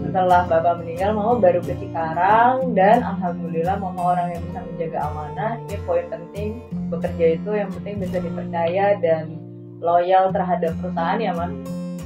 Setelah 0.00 0.42
bapak 0.48 0.74
meninggal, 0.80 1.10
mama 1.12 1.34
baru 1.36 1.60
ke 1.60 1.74
Cikarang 1.76 2.72
dan 2.72 3.04
alhamdulillah 3.04 3.76
mama 3.76 4.16
orang 4.16 4.32
yang 4.32 4.42
bisa 4.48 4.60
menjaga 4.64 4.98
amanah. 5.12 5.52
Ini 5.68 5.76
poin 5.84 6.06
penting 6.08 6.48
bekerja 6.88 7.26
itu 7.36 7.50
yang 7.52 7.70
penting 7.74 7.94
bisa 8.00 8.16
dipercaya 8.22 8.96
dan 9.02 9.36
loyal 9.80 10.28
terhadap 10.30 10.76
perusahaan 10.78 11.18
ya 11.18 11.32
mas 11.32 11.52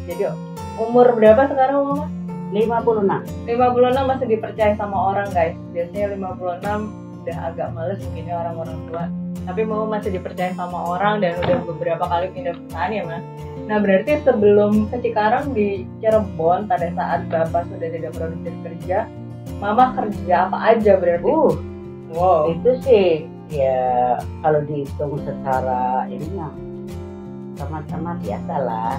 jadi 0.07 0.31
umur 0.79 1.15
berapa 1.15 1.47
sekarang 1.51 1.79
mama? 1.83 2.07
56 2.55 3.51
56 3.51 4.11
masih 4.11 4.27
dipercaya 4.31 4.73
sama 4.79 4.97
orang 5.11 5.29
guys. 5.35 5.57
Biasanya 5.75 6.15
56 6.15 7.25
udah 7.25 7.39
agak 7.51 7.69
males 7.75 7.99
mungkin 8.05 8.25
ya 8.31 8.35
orang-orang 8.47 8.79
tua. 8.87 9.05
Tapi 9.45 9.61
mau 9.67 9.85
masih 9.85 10.11
dipercaya 10.15 10.53
sama 10.55 10.79
orang 10.95 11.21
dan 11.21 11.37
udah 11.43 11.57
beberapa 11.67 12.05
kali 12.07 12.27
pindah 12.33 12.55
perusahaan 12.55 12.93
ya 12.95 13.03
mas. 13.05 13.25
Nah 13.65 13.79
berarti 13.81 14.13
sebelum 14.23 14.93
ke 14.93 14.97
Cikarang 15.03 15.57
di 15.57 15.89
Cirebon 15.99 16.69
pada 16.69 16.89
saat 16.93 17.27
bapak 17.33 17.65
sudah 17.73 17.89
tidak 17.91 18.13
produktif 18.13 18.55
kerja 18.63 19.09
mama 19.59 19.95
kerja 19.97 20.49
apa 20.49 20.59
aja 20.75 21.01
berarti? 21.01 21.27
Uh 21.27 21.55
wow. 22.15 22.47
itu 22.49 22.71
sih 22.85 23.09
ya 23.51 24.19
kalau 24.41 24.61
dihitung 24.65 25.19
secara 25.25 26.07
ini 26.09 26.27
mah 26.33 26.53
sama-sama 27.55 28.19
biasa 28.23 28.55
lah 28.63 28.97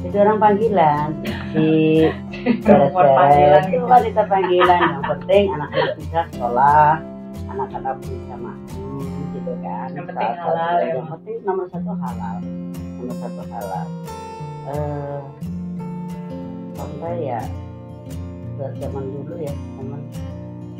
itu 0.00 0.16
orang 0.16 0.40
panggilan. 0.40 1.08
Di 1.52 2.08
itu 2.40 3.76
wanita 3.84 4.22
panggilan. 4.24 4.80
Yang 4.80 5.04
penting 5.16 5.44
anak-anak 5.52 5.92
bisa 6.00 6.20
sekolah 6.32 6.96
anak-anak 7.50 7.98
bisa 8.00 8.34
makan 8.38 9.02
gitu 9.34 9.52
kan. 9.60 9.88
Yang 9.92 10.06
penting 10.14 10.30
Saat- 10.30 10.40
halal 10.40 10.74
ya, 10.80 10.88
yang 10.96 11.08
penting 11.10 11.36
nomor 11.44 11.66
satu 11.68 11.92
halal. 11.98 12.36
Nomor 12.96 13.16
satu 13.18 13.42
halal. 13.50 13.86
Eh 14.70 15.20
sampai 16.74 17.14
ya? 17.20 17.42
Ke 18.60 18.68
zaman 18.76 19.04
dulu 19.08 19.40
ya 19.40 19.54
zaman 19.76 20.00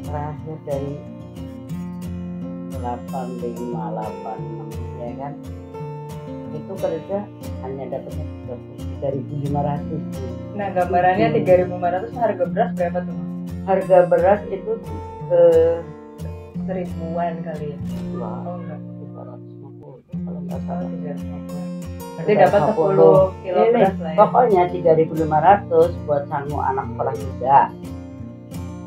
terakhir 0.05 0.57
dari 0.69 0.93
8586 2.77 5.01
ya 5.01 5.11
kan 5.17 5.33
itu 6.51 6.73
kerja 6.75 7.19
hanya 7.63 7.85
dapatnya 7.89 8.27
3.500 9.01 10.59
nah 10.59 10.69
gambarannya 10.71 11.29
3.500 11.37 12.11
harga 12.15 12.45
beras 12.47 12.71
berapa 12.75 12.99
tuh 13.03 13.17
harga 13.63 13.99
beras 14.05 14.41
itu 14.49 14.73
ke 15.27 15.43
seribuan 16.61 17.39
kali 17.41 17.73
ya. 17.73 17.79
Wah, 18.15 18.43
oh 18.45 18.57
enggak. 18.57 18.79
250 18.79 20.21
kalau 20.21 20.41
nggak 20.43 20.59
Oh, 20.61 20.63
salah 20.67 20.85
350. 20.85 22.19
berarti 22.21 22.33
dapat 22.37 22.61
10 22.69 22.77
kilo 22.77 23.61
Ini, 23.61 23.71
beras 23.73 23.95
lah 23.97 24.11
ya. 24.11 24.19
pokoknya 24.19 24.63
3.500 24.69 26.05
buat 26.05 26.23
sanggup 26.27 26.61
anak 26.61 26.85
sekolah 26.87 27.15
juga 27.17 27.57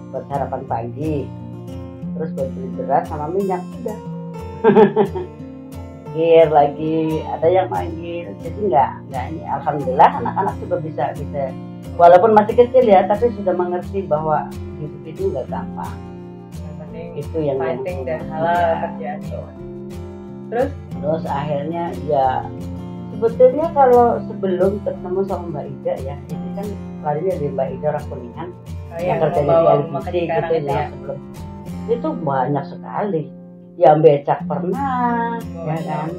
buat 0.10 0.24
sarapan 0.28 0.62
pagi. 0.66 1.16
Terus 2.14 2.30
buat 2.32 2.50
beli 2.52 2.70
beras 2.78 3.04
sama 3.08 3.26
minyak 3.28 3.62
sudah 3.74 3.98
Gir 6.14 6.48
lagi 6.54 7.26
ada 7.26 7.48
yang 7.50 7.68
manggil. 7.74 8.30
Jadi 8.46 8.60
nggak 8.70 8.92
nggak 9.10 9.24
ini. 9.34 9.44
Alhamdulillah 9.50 10.10
anak-anak 10.22 10.56
juga 10.62 10.76
bisa 10.82 11.04
bisa. 11.18 11.50
Walaupun 11.98 12.32
masih 12.38 12.54
kecil 12.58 12.86
ya 12.86 13.06
tapi 13.10 13.34
sudah 13.34 13.54
mengerti 13.54 14.06
bahwa 14.06 14.50
hidup 14.78 15.04
itu 15.10 15.22
nggak 15.34 15.50
gampang. 15.50 15.94
Penting 16.80 17.08
itu 17.18 17.38
yang 17.42 17.58
fighting 17.58 18.06
dan 18.06 18.22
halal 18.30 18.54
ya. 18.54 18.76
kerjaan 18.86 19.20
terus? 20.54 20.70
Terus 20.94 21.24
akhirnya 21.26 21.84
ya 22.06 22.46
sebetulnya 23.14 23.68
kalau 23.74 24.22
sebelum 24.30 24.72
ketemu 24.86 25.20
sama 25.26 25.46
Mbak 25.50 25.66
Ida 25.70 25.94
ya 26.02 26.16
ini 26.30 26.48
kan 26.54 26.68
larinya 27.02 27.34
dari 27.38 27.50
Mbak 27.54 27.68
Ida 27.78 27.88
orang 27.94 28.06
kuningan 28.10 28.50
oh, 28.54 28.98
yang 29.00 29.06
yang 29.06 29.20
kerjanya 29.22 29.54
di 29.54 30.20
Cikarang 30.22 30.50
gitu 30.50 30.54
itu 30.54 30.70
ya 30.70 30.74
ya. 30.74 30.86
sebelum. 30.94 31.18
Itu 31.90 32.08
banyak 32.22 32.66
sekali 32.70 33.24
ya 33.74 33.98
becak 33.98 34.46
pernah 34.46 35.38
Oh, 35.42 35.66
ya 35.66 35.74
Masya 35.74 35.96
kan? 35.98 36.10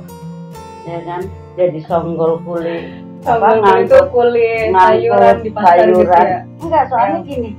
Ya 0.84 0.98
kan? 1.06 1.20
Jadi 1.54 1.80
songgol 1.86 2.42
kulit 2.42 2.84
apa, 3.24 3.56
itu 3.80 3.98
kulit 4.12 4.68
sayuran 4.68 5.36
di 5.40 5.48
pasar 5.48 5.86
gitu 5.86 6.02
sayuran. 6.04 6.26
Ya 6.26 6.38
enggak 6.60 6.84
soalnya 6.90 7.20
Ya. 7.20 7.24
gini. 7.24 7.50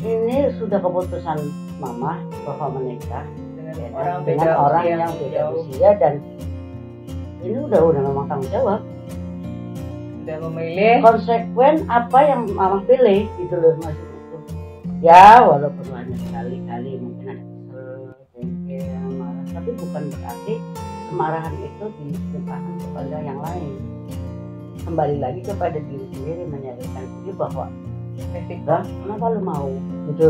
Ini 0.00 0.36
sudah 0.58 0.78
keputusan 0.78 1.38
mama 1.78 2.18
bahwa 2.42 2.78
menikah 2.78 3.22
dengan 3.54 3.74
ya 3.74 3.88
kan, 3.90 3.94
orang 3.94 4.18
dengan 4.24 4.46
beda 4.46 4.52
orang 4.56 4.82
usia 4.82 4.94
yang 4.96 5.12
beda 5.14 5.30
jauh. 5.36 5.54
usia 5.62 5.90
dan 5.98 6.14
ini 7.42 7.58
udah 7.60 7.80
udah 7.82 8.00
memang 8.02 8.24
tanggung 8.26 8.50
jawab. 8.50 8.80
Udah 10.24 10.36
memilih. 10.50 10.94
Konsekuen 11.02 11.76
apa 11.86 12.18
yang 12.24 12.40
mama 12.50 12.82
pilih 12.82 13.30
gitu 13.38 13.54
loh 13.54 13.74
maksud 13.78 14.06
itu 14.06 14.36
ya 15.04 15.38
walaupun 15.44 15.84
banyak 15.86 16.18
sekali-kali 16.18 16.92
mungkin 16.98 17.25
tapi 19.56 19.70
bukan 19.72 20.02
berarti 20.12 20.54
kemarahan 21.08 21.54
itu 21.64 21.84
ditimpakan 22.04 22.74
kepada 22.76 23.16
yang 23.24 23.40
lain. 23.40 23.72
Kembali 24.84 25.16
lagi 25.18 25.40
kepada 25.42 25.80
diri 25.80 26.06
sendiri 26.12 26.44
menyadarkan 26.44 27.04
diri 27.24 27.32
bahwa 27.34 27.66
lah 28.68 28.82
kenapa 28.84 29.24
lu 29.32 29.40
mau? 29.40 29.68
Gitu. 30.12 30.28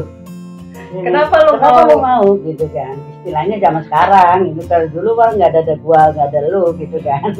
Kenapa 1.03 1.35
lu 1.43 1.53
kenapa 1.59 1.81
mau? 1.83 1.91
lu 1.91 1.97
mau? 1.99 2.27
gitu 2.47 2.67
kan. 2.71 2.95
Istilahnya 3.21 3.57
zaman 3.59 3.83
sekarang 3.91 4.39
gitu. 4.55 4.63
Kalau 4.71 4.87
dulu 4.95 5.11
kan 5.19 5.31
nggak 5.35 5.51
ada 5.51 5.61
ada 5.67 5.75
gua 5.83 6.01
nggak 6.15 6.27
ada 6.31 6.41
lu 6.47 6.65
gitu 6.79 6.99
kan. 7.03 7.31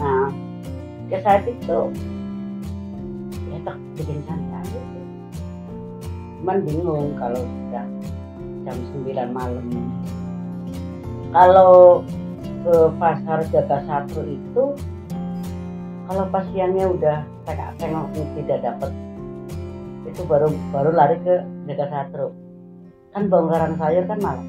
Nah 0.00 0.26
ya 1.10 1.18
saat 1.26 1.42
itu 1.44 1.78
ya 3.50 3.58
tak 3.66 3.76
bikin 3.98 4.22
santai 4.24 4.62
sih. 4.70 4.84
cuman 6.40 6.62
bingung 6.62 7.18
kalau 7.18 7.42
sudah 7.42 7.84
jam 8.62 8.76
9 9.02 9.34
malam 9.34 9.66
kalau 11.30 12.02
ke 12.60 12.76
pasar 12.98 13.38
jaga 13.54 13.78
satu 13.86 14.20
itu 14.26 14.64
kalau 16.10 16.24
pasiennya 16.34 16.90
udah 16.90 17.22
tengok-tengok 17.46 18.06
tidak 18.34 18.58
dapat 18.66 18.90
itu 20.10 20.26
baru 20.26 20.50
baru 20.74 20.90
lari 20.90 21.16
ke 21.22 21.38
jaga 21.70 21.86
satu. 21.86 22.34
Kan 23.14 23.30
bongkaran 23.30 23.78
sayur 23.78 24.04
kan 24.10 24.18
malam. 24.18 24.46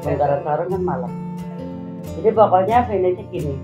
Bongkaran 0.00 0.40
sarung 0.44 0.68
kan 0.72 0.82
malam. 0.82 1.12
Jadi 2.16 2.30
pokoknya 2.32 2.88
finishnya 2.88 3.24
gini 3.28 3.56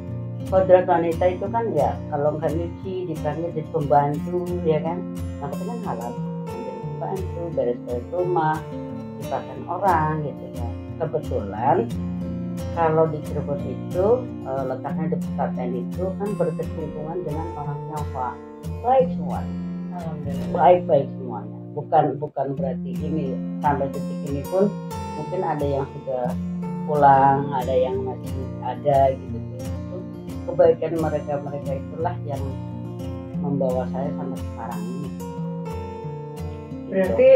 kodrat 0.49 0.88
wanita 0.88 1.25
itu 1.28 1.45
kan 1.52 1.64
ya 1.76 1.93
kalau 2.09 2.40
nggak 2.40 2.57
nyuci 2.57 3.12
dipanggil 3.12 3.52
jadi 3.52 3.69
pembantu 3.73 4.40
ya 4.69 4.78
kan? 4.85 5.00
Nah 5.40 5.49
kan 5.49 5.78
halal. 5.85 6.12
Jadi 6.45 6.71
pembantu 6.85 7.43
beres-beres 7.57 8.07
rumah 8.12 8.61
dipakan 9.19 9.59
orang 9.67 10.12
gitu 10.28 10.47
kan 10.57 10.77
kebetulan 10.99 11.87
kalau 12.75 13.07
di 13.11 13.19
Cirebon 13.23 13.61
itu 13.62 14.07
eh, 14.47 14.62
letaknya 14.67 15.14
di 15.14 15.17
pesantren 15.23 15.73
itu 15.75 16.05
kan 16.19 16.28
berkesinambungan 16.35 17.19
dengan 17.23 17.47
orang 17.55 17.78
Tionghoa 17.87 18.31
baik 18.83 19.09
semua. 19.14 19.40
Alhamdulillah. 19.99 20.50
baik-baik 20.55 21.07
semuanya. 21.19 21.59
Bukan 21.75 22.05
bukan 22.19 22.47
berarti 22.59 22.90
ini 22.99 23.35
sampai 23.62 23.87
detik 23.90 24.21
ini 24.26 24.43
pun 24.47 24.67
mungkin 25.19 25.40
ada 25.43 25.67
yang 25.67 25.87
sudah 25.95 26.26
pulang 26.87 27.50
ada 27.55 27.75
yang 27.75 27.97
masih 28.02 28.35
ada 28.62 29.14
gitu. 29.14 29.38
Itu 29.59 29.97
kebaikan 30.49 30.93
mereka 30.99 31.33
mereka 31.43 31.71
itulah 31.76 32.14
yang 32.26 32.43
membawa 33.38 33.87
saya 33.95 34.11
sampai 34.14 34.38
sekarang 34.38 34.83
ini. 34.83 35.11
Berarti 36.88 37.31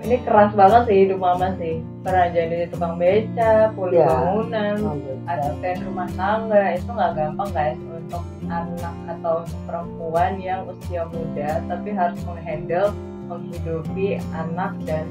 ini 0.00 0.16
keras 0.20 0.50
banget 0.52 0.82
sih 0.86 0.98
hidup 1.04 1.18
mama 1.18 1.52
sih. 1.56 1.80
Pernah 2.00 2.26
jadi 2.30 2.68
tukang 2.68 2.96
beca, 2.96 3.70
puli 3.72 3.96
Ya. 3.96 4.08
bangunan, 4.08 4.76
asisten 5.26 5.76
rumah 5.84 6.08
tangga 6.12 6.62
itu 6.72 6.88
nggak 6.88 7.12
gampang 7.12 7.50
guys 7.50 7.78
untuk 7.78 8.22
anak 8.44 8.94
atau 9.06 9.34
untuk 9.40 9.60
perempuan 9.64 10.32
yang 10.38 10.66
usia 10.66 11.04
muda 11.06 11.62
tapi 11.62 11.88
harus 11.92 12.18
menghandle 12.24 12.90
menghidupi 13.30 14.18
anak 14.32 14.74
dan 14.82 15.06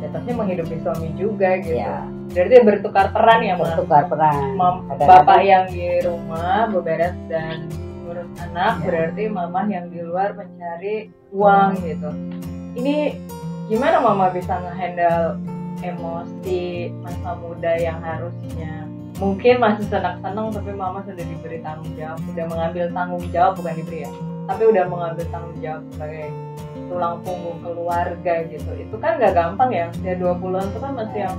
jatuhnya 0.00 0.32
menghidupi 0.34 0.74
suami 0.80 1.08
juga 1.14 1.60
gitu. 1.60 1.78
ya 1.78 2.02
Berarti 2.28 2.56
bertukar 2.60 3.06
peran 3.08 3.40
ya 3.40 3.54
mas. 3.54 3.62
bertukar 3.70 4.04
peran 4.06 4.34
Kadang-kadang- 4.34 5.06
bapak 5.06 5.40
yang 5.40 5.64
di 5.66 5.86
rumah 6.02 6.66
beberes 6.68 7.14
dan 7.26 7.70
ngurus 8.02 8.28
anak 8.42 8.72
Ya. 8.74 8.84
berarti 8.84 9.22
mama 9.28 9.60
yang 9.64 9.86
di 9.86 10.00
luar 10.00 10.34
mencari 10.34 10.96
uang 11.30 11.70
gitu 11.78 12.10
ini 12.74 13.14
gimana 13.68 14.00
mama 14.00 14.32
bisa 14.32 14.56
ngehandle 14.58 15.38
emosi 15.84 16.90
masa 17.04 17.36
muda 17.38 17.72
yang 17.76 18.00
harusnya? 18.00 18.88
Mungkin 19.18 19.58
masih 19.58 19.86
senang-senang 19.90 20.50
tapi 20.54 20.70
mama 20.72 21.02
sudah 21.04 21.22
diberi 21.22 21.60
tanggung 21.60 21.92
jawab. 21.94 22.18
Udah 22.32 22.44
mengambil 22.48 22.84
tanggung 22.90 23.24
jawab 23.30 23.52
bukan 23.60 23.74
diberi 23.76 24.08
ya 24.08 24.10
tapi 24.48 24.64
udah 24.64 24.84
mengambil 24.88 25.24
tanggung 25.28 25.58
jawab 25.60 25.82
sebagai 25.92 26.32
tulang 26.88 27.20
punggung 27.20 27.60
keluarga 27.60 28.34
gitu. 28.48 28.70
Itu 28.80 28.96
kan 28.96 29.20
nggak 29.20 29.36
gampang 29.36 29.70
ya. 29.76 29.92
Usia 29.92 30.16
20-an 30.16 30.72
itu 30.72 30.78
kan 30.80 30.92
masih 30.96 31.18
yang 31.28 31.36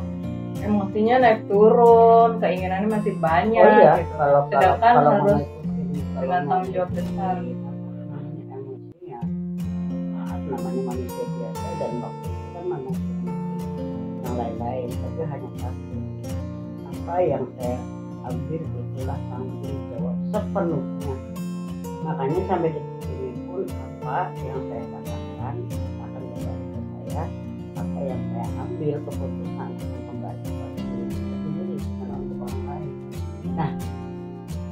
emosinya 0.60 1.16
naik 1.24 1.42
turun 1.50 2.38
keinginannya 2.38 2.90
masih 2.92 3.14
banyak 3.18 3.64
oh 3.64 3.80
iya 3.80 3.94
gitu. 4.04 4.14
kalau 4.20 4.42
kalau 4.52 4.60
sedangkan 4.60 4.94
kalau 4.94 5.12
harus 5.16 5.32
mengikuti- 5.32 6.04
kalau 6.04 6.20
dengan 6.20 6.42
tanggung 6.44 6.72
jawab 6.76 6.90
besar. 6.92 7.36
gitu. 7.40 7.68
namanya 10.50 10.82
manusia 10.82 11.26
biasa 11.30 11.68
dan 11.78 11.92
lain-lain 14.40 14.88
tapi 14.88 15.22
hanya 15.28 15.50
satu. 15.60 15.96
Apa 16.88 17.16
yang 17.20 17.44
saya 17.60 17.80
ambil 18.32 18.62
itulah 18.64 19.20
tanggung 19.28 19.80
jawab 19.92 20.18
sepenuhnya. 20.32 21.16
Makanya 22.08 22.42
sampai 22.48 22.70
detik 22.72 23.10
ini 23.12 23.42
pun 23.44 23.64
apa 23.68 24.32
yang 24.40 24.60
saya 24.72 24.84
katakan 24.88 25.56
akan 26.00 26.24
kembali 26.32 26.66
ke 26.72 26.80
saya 26.88 27.24
apa 27.80 28.00
yang 28.04 28.22
saya 28.32 28.48
ambil 28.64 28.96
keputusan 29.04 29.70
akan 29.76 30.02
kembali 30.08 30.42
saya 30.48 30.70
sendiri 31.44 31.76
bukan 31.84 32.10
untuk 32.16 32.38
orang 32.48 32.64
lain. 32.64 32.92
Nah 33.60 33.72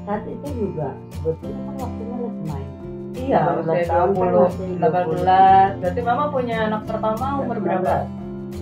saat 0.07 0.23
itu 0.23 0.47
juga 0.55 0.95
sebetulnya 1.19 1.61
kan 1.67 1.75
waktunya 1.83 2.17
lagi 2.23 2.43
main. 2.47 2.69
Iya 3.17 3.39
18 3.43 3.65
usia 3.65 3.85
tahun 3.89 4.09
kan 4.13 4.29
20 4.29 4.45
masih 4.45 4.67
18 4.77 5.81
berarti 5.81 6.01
mama 6.05 6.23
punya 6.29 6.57
anak 6.69 6.81
pertama 6.85 7.25
umur 7.41 7.57
berapa 7.59 7.95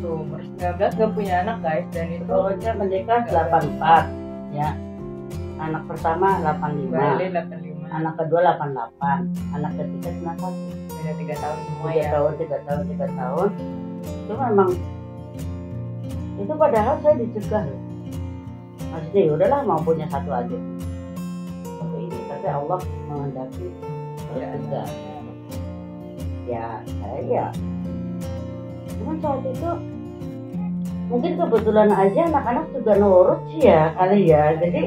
tuh 0.02 0.14
umur 0.26 0.42
19 0.60 0.98
gak 0.98 1.12
punya 1.14 1.34
anak 1.46 1.58
guys 1.62 1.86
dan 1.94 2.08
itu 2.12 2.26
Pokoknya 2.26 2.72
menikah 2.78 3.20
84 3.28 4.54
ya. 4.54 4.70
Anak 5.56 5.84
pertama 5.88 6.28
85, 6.44 6.92
Bali 6.92 7.26
85 7.32 7.76
anak 7.96 8.14
kedua 8.20 8.40
88, 8.60 9.56
anak 9.56 9.72
ketiga 9.80 10.10
91. 10.36 10.52
beda 10.90 11.12
3 11.16 11.44
tahun 11.44 11.58
semua 11.64 11.90
3 11.90 11.96
ya 11.96 12.08
tahun, 12.12 12.32
3 12.36 12.68
tahun, 12.68 12.84
3 12.92 13.20
tahun. 13.20 13.50
Itu 14.04 14.34
memang 14.36 14.70
itu 16.36 16.54
padahal 16.60 16.96
saya 17.00 17.16
dicegah 17.16 17.64
loh. 17.64 17.82
Maksudnya 18.92 19.22
ya 19.24 19.32
udahlah 19.38 19.60
mau 19.64 19.80
punya 19.80 20.06
satu 20.12 20.30
aja. 20.34 20.58
Seperti 21.64 22.00
ini, 22.10 22.20
tapi 22.28 22.48
Allah 22.48 22.80
menghendaki 23.08 23.68
Ya. 24.36 24.52
tiga. 24.52 24.84
Ya, 26.46 26.68
saya 26.84 27.22
ya. 27.24 27.48
Cuman 29.06 29.22
saat 29.22 29.46
itu 29.46 29.72
mungkin 31.06 31.38
kebetulan 31.38 31.94
aja 31.94 32.26
anak-anak 32.26 32.66
juga 32.74 32.94
nurut 32.98 33.40
sih 33.54 33.70
ya 33.70 33.94
kali 33.94 34.34
ya. 34.34 34.58
Jadi 34.58 34.82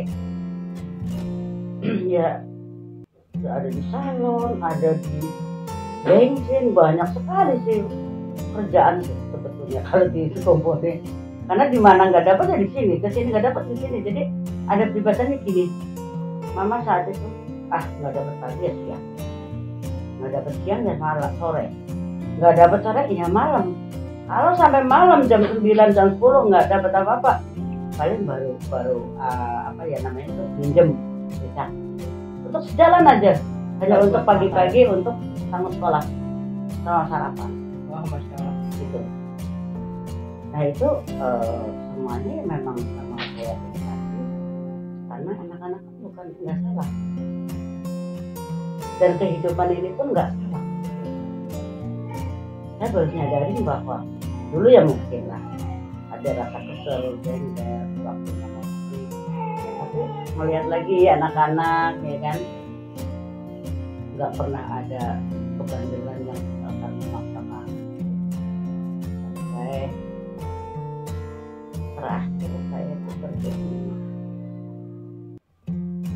ya 2.19 2.43
ada 3.39 3.71
di 3.71 3.83
salon, 3.95 4.59
ada 4.59 4.91
di 4.99 5.23
bensin, 6.03 6.75
banyak 6.75 7.07
sekali 7.15 7.55
sih 7.63 7.79
kerjaan 8.59 9.07
sebetulnya 9.07 9.87
kalau 9.87 10.11
di 10.11 10.35
komponen. 10.43 10.99
Karena 11.47 11.65
di 11.71 11.79
mana 11.79 12.11
nggak 12.11 12.27
dapat 12.27 12.45
ya 12.51 12.59
di 12.59 12.69
sini, 12.75 12.95
ke 12.99 13.09
sini 13.15 13.31
nggak 13.31 13.55
dapat 13.55 13.71
di 13.71 13.77
sini. 13.79 14.03
Jadi 14.03 14.23
ada 14.67 14.91
peribatannya 14.91 15.39
gini. 15.47 15.71
Mama 16.59 16.83
saat 16.83 17.07
itu 17.07 17.23
ah 17.71 17.87
nggak 18.03 18.19
dapat 18.19 18.35
pagi 18.43 18.67
ya 18.67 18.73
siang, 18.75 19.05
nggak 20.19 20.31
dapat 20.35 20.53
siang 20.67 20.81
ya 20.83 20.95
malam 20.99 21.31
sore, 21.39 21.71
nggak 22.43 22.55
dapat 22.59 22.81
sore 22.83 23.03
ya 23.15 23.27
malam. 23.31 23.79
Kalau 24.29 24.53
sampai 24.53 24.85
malam 24.85 25.25
jam 25.25 25.41
9 25.41 25.65
jam 25.97 26.13
10 26.13 26.21
nggak 26.21 26.69
dapat 26.69 26.93
apa-apa, 26.93 27.33
paling 27.97 28.29
baru 28.29 28.53
baru 28.69 29.01
ah, 29.17 29.73
apa 29.73 29.89
ya 29.89 30.05
namanya 30.05 30.29
itu 30.29 30.45
pinjem 30.61 30.89
bisa. 31.33 31.65
Untuk 32.45 32.63
sejalan 32.69 33.09
aja. 33.09 33.33
Hanya 33.81 34.05
Untuk 34.05 34.13
untuk 34.13 34.23
pagi-pagi 34.29 34.85
untuk 34.85 35.17
tanggung 35.49 35.73
sekolah. 35.73 36.05
Sama 36.85 37.09
sarapan. 37.09 37.51
Wah 37.89 38.05
masya 38.05 38.37
Allah. 38.37 38.57
Gitu. 38.77 39.01
Nah 40.53 40.63
itu 40.69 40.89
eh, 41.09 41.65
semuanya 41.97 42.33
ya 42.37 42.45
memang 42.45 42.77
memang 42.77 43.23
saya 43.33 43.55
karena 45.09 45.33
anak-anak 45.41 45.81
kan 45.81 45.97
bukan 46.05 46.27
nggak 46.45 46.59
salah. 46.69 46.89
Dan 49.01 49.13
kehidupan 49.17 49.69
ini 49.73 49.91
pun 49.97 50.07
nggak 50.13 50.29
salah. 50.37 50.65
Saya 52.77 52.89
baru 52.93 53.09
nyadarin 53.11 53.59
bahwa 53.65 53.97
dulu 54.49 54.67
ya 54.69 54.83
mungkin 54.85 55.23
lah. 55.29 55.43
Ada 56.19 56.29
rasa 56.35 56.59
kesel 56.65 57.03
waktunya 58.03 58.47
ngopi 58.49 59.01
tapi 59.79 60.01
melihat 60.35 60.67
lagi 60.67 60.99
anak-anak 61.07 61.93
ya 62.03 62.19
kan? 62.25 62.39
Nggak 64.19 64.31
pernah 64.35 64.65
ada 64.83 65.05
kebandelan 65.63 66.19
yang 66.27 66.43
akan 66.67 66.91
memaksakan. 66.99 67.69
Sampai 69.31 69.93
terakhir 71.95 72.51
saya 72.71 72.93
itu 72.95 73.11
kerja 73.23 73.53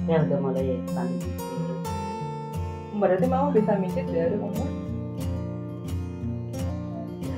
saya 0.02 0.18
udah 0.28 0.38
mulai 0.42 0.76
tanding 0.92 1.36
berarti 3.02 3.26
mama 3.26 3.48
bisa 3.50 3.72
mijit 3.80 4.06
dari 4.12 4.36
umur 4.36 4.81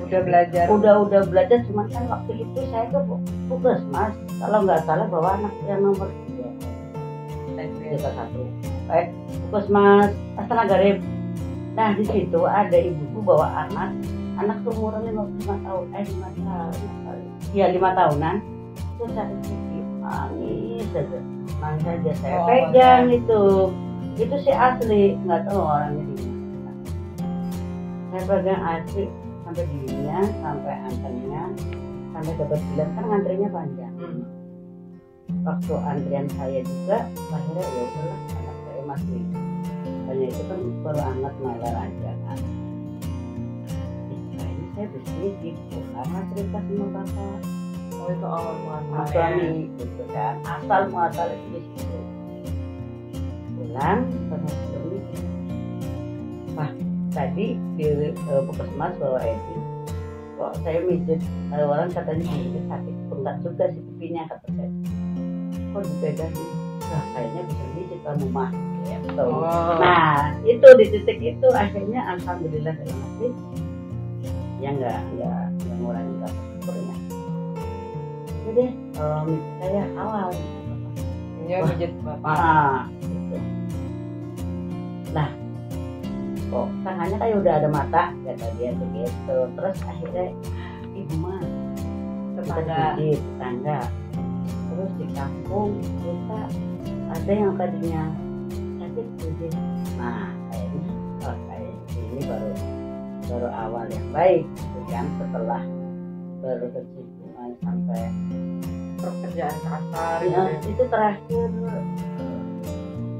udah 0.05 0.21
belajar. 0.21 0.65
Udah 0.69 0.93
udah 1.09 1.21
belajar 1.25 1.57
cuman 1.65 1.85
kan 1.89 2.03
waktu 2.07 2.31
itu 2.45 2.59
saya 2.69 2.85
ke 2.93 2.99
puskesmas 3.49 4.13
kalau 4.37 4.57
nggak 4.63 4.81
salah 4.85 5.07
bawa 5.09 5.29
anak 5.41 5.53
yang 5.65 5.81
nomor 5.81 6.09
tiga. 6.29 6.47
Tiga 7.57 8.09
satu. 8.13 8.41
Eh 8.93 9.05
puskesmas 9.49 10.11
Astana 10.37 10.65
Garib 10.69 11.01
nah 11.75 11.91
di 11.91 12.07
situ 12.07 12.39
ada 12.47 12.77
ibuku 12.77 13.19
bawa 13.19 13.67
anak. 13.67 13.91
Anak 14.35 14.63
seumuran 14.63 15.03
lima 15.07 15.27
lima 15.27 15.55
tahun. 15.63 15.85
Eh 15.95 16.03
lima 16.07 16.29
tahun 16.35 16.95
iya 17.55 17.71
lima 17.71 17.89
tahunan. 17.95 18.35
Terus 18.99 19.11
saya 19.15 19.31
nangis 20.03 20.85
saja 20.91 21.19
nangis 21.59 21.85
aja 21.87 22.11
saya 22.19 22.35
Oh, 22.35 22.47
pegang 22.47 23.05
itu. 23.11 23.43
Itu 24.15 24.35
sih 24.43 24.55
asli. 24.55 25.19
Nggak 25.23 25.47
tahu 25.47 25.59
orangnya 25.59 26.03
di 26.15 26.25
mana. 26.27 26.71
Saya 28.11 28.23
pegang 28.27 28.61
asik 28.63 29.09
sampai 29.45 29.61
dirinya 29.69 30.19
sampai 30.41 30.73
antennya 30.89 31.43
sampai 32.17 32.33
dapat 32.33 32.59
bilang 32.73 32.91
kan 32.97 33.05
ngantrinya 33.13 33.49
panjang. 33.53 33.93
Hmm. 34.01 34.23
waktu 35.45 35.73
antrian 35.85 36.25
saya 36.33 36.59
juga 36.65 36.97
akhirnya 37.29 37.61
ya 37.61 37.81
udahlah 37.85 38.19
anak 38.33 38.57
saya 38.65 38.81
masih 38.89 39.21
hanya 40.09 40.25
itu 40.33 40.43
kan 40.49 40.59
baru 40.81 41.01
anget 41.01 41.33
maler 41.45 41.75
aja 41.77 42.11
kan. 42.25 42.39
Kayaknya 44.75 44.99
saya 45.05 45.51
pulang 45.69 46.09
lah 46.09 46.23
cerita 46.33 46.59
sama 46.65 46.85
bapak? 46.89 47.39
Oh 47.95 48.09
itu 48.11 48.25
awal 48.25 48.55
sama 48.57 48.77
muasalnya. 48.89 49.13
suami 49.13 49.61
gitu 49.77 50.03
kan. 50.09 50.35
Asal 50.45 50.81
muasal 50.89 51.29
itu. 51.37 51.59
Pulang 53.55 53.99
wah 54.29 54.74
tadi 57.15 57.55
di 57.79 57.85
uh, 58.27 58.43
puskesmas 58.43 58.93
bawa 58.99 59.23
Edi. 59.23 59.55
Kok 60.35 60.53
saya 60.67 60.83
mijit 60.83 61.23
ada 61.55 61.63
orang 61.63 61.89
katanya 61.95 62.27
ini 62.27 62.59
sakit. 62.67 62.95
Bengkak 63.07 63.35
juga 63.39 63.63
sih 63.71 63.81
pipinya 63.81 64.27
kata 64.27 64.47
saya 64.51 64.69
kok 65.71 65.83
dipegang 65.87 66.31
sih? 66.35 66.49
Nah 66.91 67.03
kayaknya 67.15 67.41
bisa 67.47 67.63
mijit 67.75 67.99
kamu 68.03 68.27
mah 68.31 68.51
gitu. 68.85 69.25
Oh. 69.25 69.81
nah 69.81 70.29
itu 70.45 70.67
di 70.77 70.85
titik 70.93 71.17
itu 71.17 71.47
akhirnya 71.49 72.05
alhamdulillah 72.15 72.73
dalam 72.77 72.97
hati 73.01 73.27
ya 74.61 74.69
nggak 74.71 74.99
nggak 75.17 75.43
nggak 75.57 75.75
ngurangi 75.79 76.13
rasa 76.19 76.41
syukurnya. 76.51 76.95
Kalau 78.95 79.19
mijit 79.27 79.51
saya 79.63 79.83
awal. 79.95 80.29
Dia 81.45 81.57
mijit 81.61 81.91
bapak. 82.01 82.25
ah 82.27 82.89
kok 86.55 86.71
tangannya 86.87 87.17
kayak 87.19 87.35
udah 87.43 87.53
ada 87.59 87.67
mata 87.67 88.03
kata 88.23 88.47
dia 88.55 88.71
tuh 88.79 88.87
gitu 88.95 89.37
terus 89.59 89.77
akhirnya 89.83 90.27
ibu 90.95 91.15
mah 91.19 91.39
Tetangga. 92.35 92.95
tetangga 92.95 93.79
terus 94.71 94.91
di 94.95 95.07
kampung 95.11 95.75
kita 95.99 96.41
ada 97.11 97.31
yang 97.31 97.51
tadinya 97.59 98.03
sakit 98.79 99.07
sedikit 99.19 99.51
nah 99.99 100.31
kayaknya 100.47 100.91
oh, 101.27 101.37
kayak 101.51 101.75
ini 101.91 102.19
baru 102.23 102.51
baru 103.27 103.49
awal 103.51 103.85
yang 103.91 104.07
baik 104.15 104.43
gitu 104.55 104.79
kan 104.87 105.05
setelah 105.19 105.61
baru 106.39 106.65
kesimpulan 106.71 107.51
sampai 107.59 108.03
Pekerjaan 108.95 109.57
kasar 109.59 110.17
gitu. 110.23 110.31
ya, 110.31 110.41
ya. 110.47 110.59
itu 110.71 110.83
terakhir 110.87 111.49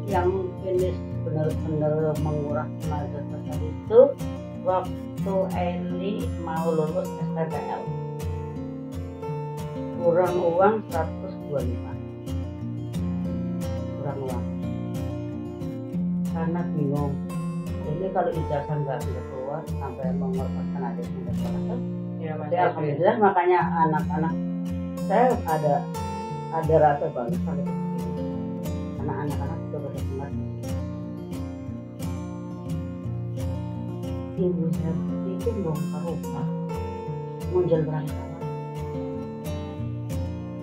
yang 0.07 0.29
finish 0.63 1.14
benar-benar 1.35 2.15
menguras 2.23 2.69
tenaga 2.79 3.19
sekali 3.27 3.67
itu 3.67 3.99
waktu 4.63 5.35
Eli 5.59 6.13
mau 6.47 6.71
lulus 6.71 7.11
STPL 7.19 7.83
kurang 9.99 10.35
uang 10.39 10.75
125 10.93 11.95
kurang 13.99 14.19
uang. 14.21 14.45
Karena 16.29 16.61
bingung. 16.77 17.13
Ini 17.85 18.07
kalau 18.13 18.31
ijazah 18.31 18.75
nggak 18.85 19.01
bisa 19.01 19.21
keluar 19.33 19.61
sampai 19.65 20.13
mengorbankan 20.13 20.81
adik 20.93 21.07
tidak 21.09 21.35
selesai 21.41 21.79
Iya 22.21 22.33
Mas. 22.37 22.47
jadi 22.49 22.57
alhamdulillah 22.69 23.15
makanya 23.21 23.59
anak-anak 23.85 24.33
saya 25.05 25.37
ada 25.45 25.73
ada 26.53 26.75
rasa 26.81 27.05
itu. 27.09 27.37
Karena 28.97 29.13
anak-anak 29.25 29.59
juga 29.69 29.89
ibu 34.35 34.63
saya 34.75 34.93
bongkar 35.63 36.01
rumah 36.03 36.47
muncul 37.53 37.81
berangkat 37.87 38.25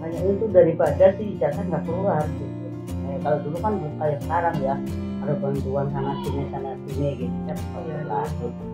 banyak 0.03 0.23
itu 0.35 0.45
daripada 0.51 1.05
si 1.15 1.39
ijazah 1.39 1.63
nggak 1.63 1.87
keluar 1.87 2.27
gitu. 2.27 2.67
Eh, 3.07 3.19
kalau 3.23 3.39
dulu 3.47 3.57
kan 3.63 3.73
bukan 3.79 3.95
kayak 4.03 4.19
sekarang 4.27 4.57
ya 4.59 4.75
ada 5.23 5.35
bantuan 5.39 5.87
sana 5.95 6.13
sini 6.27 6.43
sana 6.51 6.75
sini 6.91 7.09
gitu 7.23 7.39
kan. 7.47 7.59
Lah, 8.11 8.27
gitu 8.27 8.65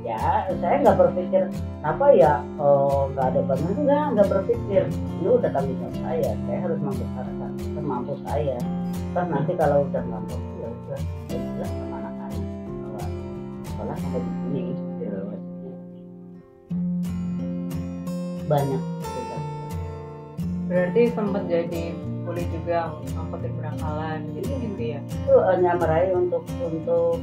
ya 0.00 0.48
saya 0.60 0.74
nggak 0.80 0.96
berpikir 0.96 1.42
apa 1.84 2.06
ya 2.16 2.40
oh, 2.56 3.08
nggak 3.12 3.26
ada 3.36 3.40
bantuan 3.44 3.76
enggak 3.80 4.06
nggak 4.16 4.28
berpikir. 4.28 4.82
Ini 5.20 5.28
udah 5.28 5.50
tanggung 5.52 5.76
jawab 5.80 5.96
saya 6.04 6.30
saya 6.44 6.58
harus 6.60 6.78
membesarkan 6.84 7.50
semampu 7.72 8.14
saya. 8.28 8.56
Kan 9.16 9.26
nanti 9.32 9.52
kalau 9.56 9.88
udah 9.88 10.02
mampu 10.04 10.36
ya 10.60 10.68
udah 10.68 11.00
ya 11.32 11.89
sekolah 13.80 13.96
sampai 13.96 14.20
di 14.20 14.32
sini 14.36 14.60
gitu 14.76 15.08
banyak. 18.44 18.82
Berarti 20.68 21.02
sempat 21.16 21.42
jadi 21.48 21.82
kulit 22.28 22.46
juga 22.52 22.92
angkutin 23.16 23.52
berangkalan 23.56 24.20
gitu 24.36 24.52
gitu 24.60 24.82
ya. 24.84 25.00
itu 25.00 25.34
hanya 25.48 25.80
meraih 25.80 26.12
untuk 26.12 26.44
untuk 26.60 27.16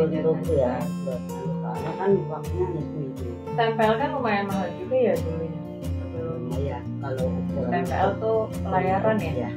untuk 0.00 0.38
ya 0.56 0.80
buat 1.04 1.20
soalnya 1.60 1.92
kan 2.00 2.10
waktunya 2.30 2.64
hanya 2.72 2.82
seminggu 2.88 3.28
Tempel 3.52 3.92
kan 4.00 4.08
lumayan 4.16 4.44
mahal 4.48 4.68
juga 4.80 4.96
ya 4.96 5.14
dulunya. 5.20 5.60
Sebelum 5.84 6.42
ya 6.56 6.78
kalau 7.04 7.26
TPL 7.52 8.10
tuh 8.16 8.38
pelayaran 8.64 9.16
ya. 9.20 9.32
ya 9.44 9.50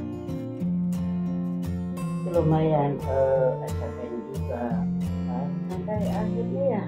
lumayan 2.29 2.91
eh 3.08 3.49
SPN 3.71 4.13
juga 4.36 4.62
sampai 5.80 6.12
akhirnya 6.12 6.63
ya. 6.76 6.84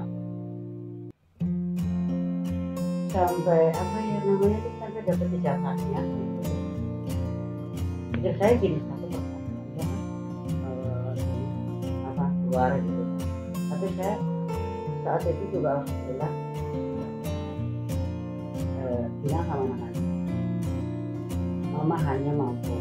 Sampai 3.11 3.61
apa 3.71 3.97
ya 4.03 4.17
namanya 4.19 4.57
itu 4.59 4.69
sampai 4.79 5.01
dapat 5.07 5.27
ijazahnya 5.31 6.01
pikir 8.11 8.33
saya 8.37 8.53
gini 8.59 8.77
satu 8.83 9.07
ya, 9.07 9.87
eh, 10.67 11.11
apa 12.11 12.23
keluar 12.35 12.71
gitu. 12.75 13.03
Tapi 13.71 13.87
saya 13.95 14.15
saat 15.07 15.23
itu 15.23 15.43
juga 15.55 15.79
alhamdulillah 15.79 16.31
eh, 18.59 19.03
bilang 19.23 19.45
sama 19.47 19.65
anak 19.71 19.93
mama 21.71 21.95
hanya 22.03 22.31
mampu 22.35 22.75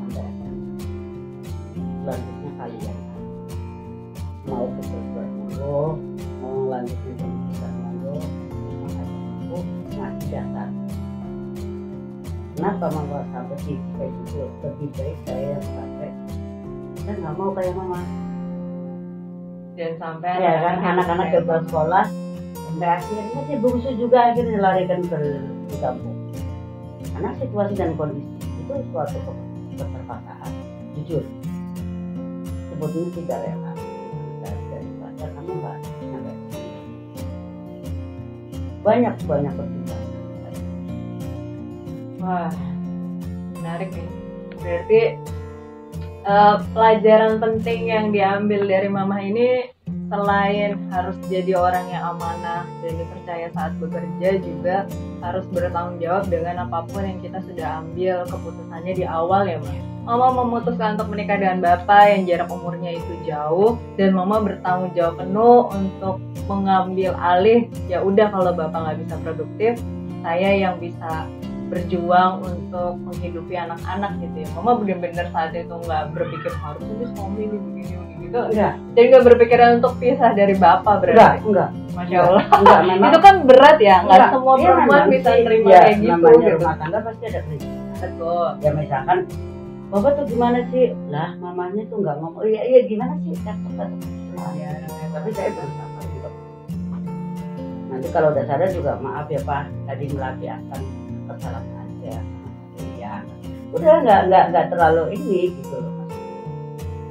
sampai 0.00 0.24
SMA 0.32 0.76
selanjutnya 2.00 2.50
kalian 2.58 2.93
di 13.64 13.74
kayak 13.96 14.10
gitu. 14.24 14.44
Lebih 14.62 14.88
baik 14.94 15.16
saya 15.24 15.44
yang 15.56 15.64
sampai 15.64 16.10
saya 17.00 17.14
nggak 17.20 17.34
mau 17.36 17.50
kayak 17.56 17.72
mama. 17.76 18.00
Dan 19.74 19.92
sampai 19.98 20.32
ya 20.38 20.52
kan 20.62 20.76
anak-anak 20.78 21.26
gagal 21.34 21.60
sekolah 21.66 22.04
sampai 22.54 22.88
akhirnya 22.94 23.42
si 23.48 23.54
bungsu 23.58 23.90
juga 23.98 24.30
akhirnya 24.30 24.60
dilarikan 24.60 25.00
ke 25.08 25.18
di 25.72 25.76
kampung. 25.82 26.16
Karena 27.14 27.30
situasi 27.38 27.74
dan 27.74 27.96
kondisi 27.98 28.30
itu 28.38 28.74
suatu 28.92 29.18
ke- 29.18 29.46
keterpaksaan 29.74 30.52
jujur. 31.00 31.24
Sebetulnya 32.70 33.10
tidak 33.18 33.38
rela 33.48 33.72
daripada 34.44 35.24
kamu 35.34 35.52
nggak 35.58 35.78
banyak 38.84 39.14
banyak 39.24 39.52
pertimbangan. 39.56 40.12
Wah, 42.20 42.52
menarik 43.64 43.88
nih. 43.96 44.10
Berarti 44.60 45.00
eh, 46.28 46.56
pelajaran 46.76 47.40
penting 47.40 47.80
yang 47.88 48.12
diambil 48.12 48.68
dari 48.68 48.88
mama 48.92 49.16
ini 49.24 49.72
selain 50.12 50.76
harus 50.92 51.16
jadi 51.32 51.56
orang 51.56 51.88
yang 51.88 52.12
amanah 52.12 52.68
dan 52.84 52.92
dipercaya 53.00 53.48
saat 53.56 53.72
bekerja 53.80 54.36
juga 54.44 54.84
harus 55.24 55.48
bertanggung 55.48 55.96
jawab 55.96 56.28
dengan 56.28 56.68
apa 56.68 56.84
pun 56.92 57.08
yang 57.08 57.18
kita 57.24 57.40
sudah 57.40 57.80
ambil 57.80 58.28
keputusannya 58.28 58.92
di 58.92 59.04
awal 59.08 59.48
ya 59.48 59.56
Mas. 59.64 59.80
Mama 60.04 60.44
memutuskan 60.44 61.00
untuk 61.00 61.16
menikah 61.16 61.40
dengan 61.40 61.64
bapak 61.64 62.12
yang 62.12 62.22
jarak 62.28 62.52
umurnya 62.52 63.00
itu 63.00 63.12
jauh 63.24 63.80
dan 63.96 64.12
mama 64.12 64.44
bertanggung 64.44 64.92
jawab 64.92 65.24
penuh 65.24 65.72
untuk 65.72 66.20
mengambil 66.44 67.16
alih 67.16 67.64
ya 67.88 68.04
udah 68.04 68.28
kalau 68.28 68.52
bapak 68.52 68.76
nggak 68.84 68.98
bisa 69.00 69.14
produktif 69.24 69.72
saya 70.20 70.50
yang 70.60 70.76
bisa 70.76 71.24
berjuang 71.72 72.44
untuk 72.44 72.92
menghidupi 73.08 73.54
anak-anak 73.56 74.20
gitu 74.20 74.36
ya. 74.44 74.48
Mama 74.56 74.72
bener-bener 74.78 75.26
saat 75.32 75.52
itu 75.56 75.74
nggak 75.74 76.02
berpikir 76.12 76.52
harus 76.60 76.84
ini 76.84 77.04
suami 77.16 77.40
ini 77.48 77.56
begini 77.56 77.94
gitu. 78.24 78.40
Enggak. 78.50 78.74
Jadi 78.94 79.04
nggak 79.10 79.24
berpikiran 79.24 79.70
untuk 79.80 79.92
pisah 80.02 80.30
dari 80.34 80.54
bapak 80.58 80.94
enggak 81.00 81.14
berarti? 81.14 81.38
Enggak 81.48 81.70
masya 81.94 82.18
allah. 82.26 82.44
Enggak 82.58 82.80
memang 82.90 83.10
itu 83.10 83.20
kan 83.22 83.34
berat 83.46 83.78
ya 83.78 83.96
nggak 84.02 84.18
enggak. 84.18 84.30
semua 84.34 84.54
perempuan 84.58 84.84
memang 84.84 85.06
bisa 85.10 85.30
terima 85.38 85.68
ya, 85.70 85.80
kayak 85.80 85.96
gitu 85.96 86.10
namanya 86.10 86.38
gitu. 86.38 86.56
rumah 86.58 86.74
tangga 86.76 86.98
pasti 87.06 87.24
ada 87.30 87.40
krisis 87.46 87.72
betul. 88.02 88.48
Ya 88.60 88.70
misalkan 88.74 89.18
bapak 89.88 90.10
tuh 90.18 90.24
gimana 90.26 90.58
sih? 90.74 90.86
Lah 91.08 91.30
mamanya 91.38 91.82
tuh 91.86 91.96
nggak 92.02 92.16
ngomong 92.18 92.42
iya 92.44 92.62
iya 92.66 92.80
gimana 92.84 93.14
sih? 93.22 93.32
Cakep 93.40 93.72
cakep 93.78 94.00
Nah, 94.34 94.50
ya 94.58 94.70
tapi 95.14 95.30
saya 95.30 95.46
berusaha 95.54 95.86
untuk 95.94 96.34
nanti 97.94 98.08
kalau 98.10 98.34
udah 98.34 98.44
sadar 98.50 98.68
juga 98.74 98.98
maaf 98.98 99.30
ya 99.30 99.38
pak 99.46 99.70
tadi 99.86 100.04
melampiaskan 100.10 100.82
kesalahan 101.36 101.74
aja. 101.82 102.16
Ya 102.98 103.14
udah 103.74 103.94
nggak 104.06 104.20
nggak 104.30 104.44
nggak 104.54 104.66
terlalu 104.70 105.04
ini 105.18 105.40
gitu. 105.50 105.78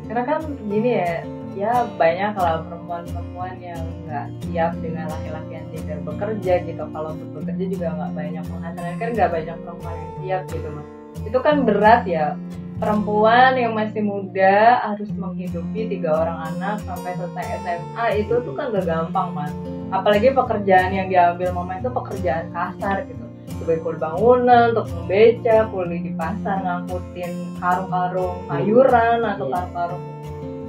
Karena 0.08 0.24
kan 0.24 0.40
gini 0.68 0.90
ya 1.00 1.12
ya 1.54 1.72
banyak 2.02 2.34
kalau 2.34 2.66
perempuan-perempuan 2.66 3.56
yang 3.62 3.82
nggak 4.10 4.26
siap 4.42 4.72
dengan 4.82 5.06
laki-laki 5.06 5.52
yang 5.54 5.68
tidak 5.76 6.00
bekerja 6.08 6.54
gitu. 6.66 6.84
Kalau 6.90 7.10
untuk 7.14 7.30
bekerja 7.42 7.66
juga 7.68 7.88
nggak 7.94 8.12
banyak 8.16 8.44
penghasilan 8.48 8.96
kan 8.98 9.10
nggak 9.14 9.32
banyak 9.32 9.56
perempuan 9.62 9.96
yang 9.96 10.14
siap 10.18 10.42
gitu 10.50 10.68
mas. 10.72 10.88
Itu 11.24 11.38
kan 11.44 11.56
berat 11.68 12.04
ya. 12.08 12.28
Perempuan 12.74 13.56
yang 13.56 13.78
masih 13.80 14.04
muda 14.04 14.82
harus 14.82 15.08
menghidupi 15.16 15.88
tiga 15.88 16.20
orang 16.20 16.52
anak 16.52 16.84
sampai 16.84 17.16
selesai 17.16 17.64
SMA 17.64 18.06
itu 18.20 18.34
tuh 18.44 18.54
kan 18.60 18.76
gak 18.76 18.84
gampang 18.90 19.30
mas. 19.32 19.54
Apalagi 19.88 20.36
pekerjaan 20.36 20.92
yang 20.92 21.08
diambil 21.08 21.54
mama 21.56 21.80
itu 21.80 21.88
pekerjaan 21.88 22.52
kasar 22.52 23.08
gitu 23.08 23.23
sebagai 23.48 23.80
kuli 23.82 23.98
bangunan 23.98 24.64
untuk 24.72 24.88
membeca 24.92 25.58
kuli 25.70 25.98
di 26.00 26.12
pasar 26.14 26.58
ngangkutin 26.62 27.34
karung-karung 27.58 28.36
sayuran 28.48 29.20
atau 29.22 29.46
Iya. 29.46 29.54
karung-karung 29.56 30.04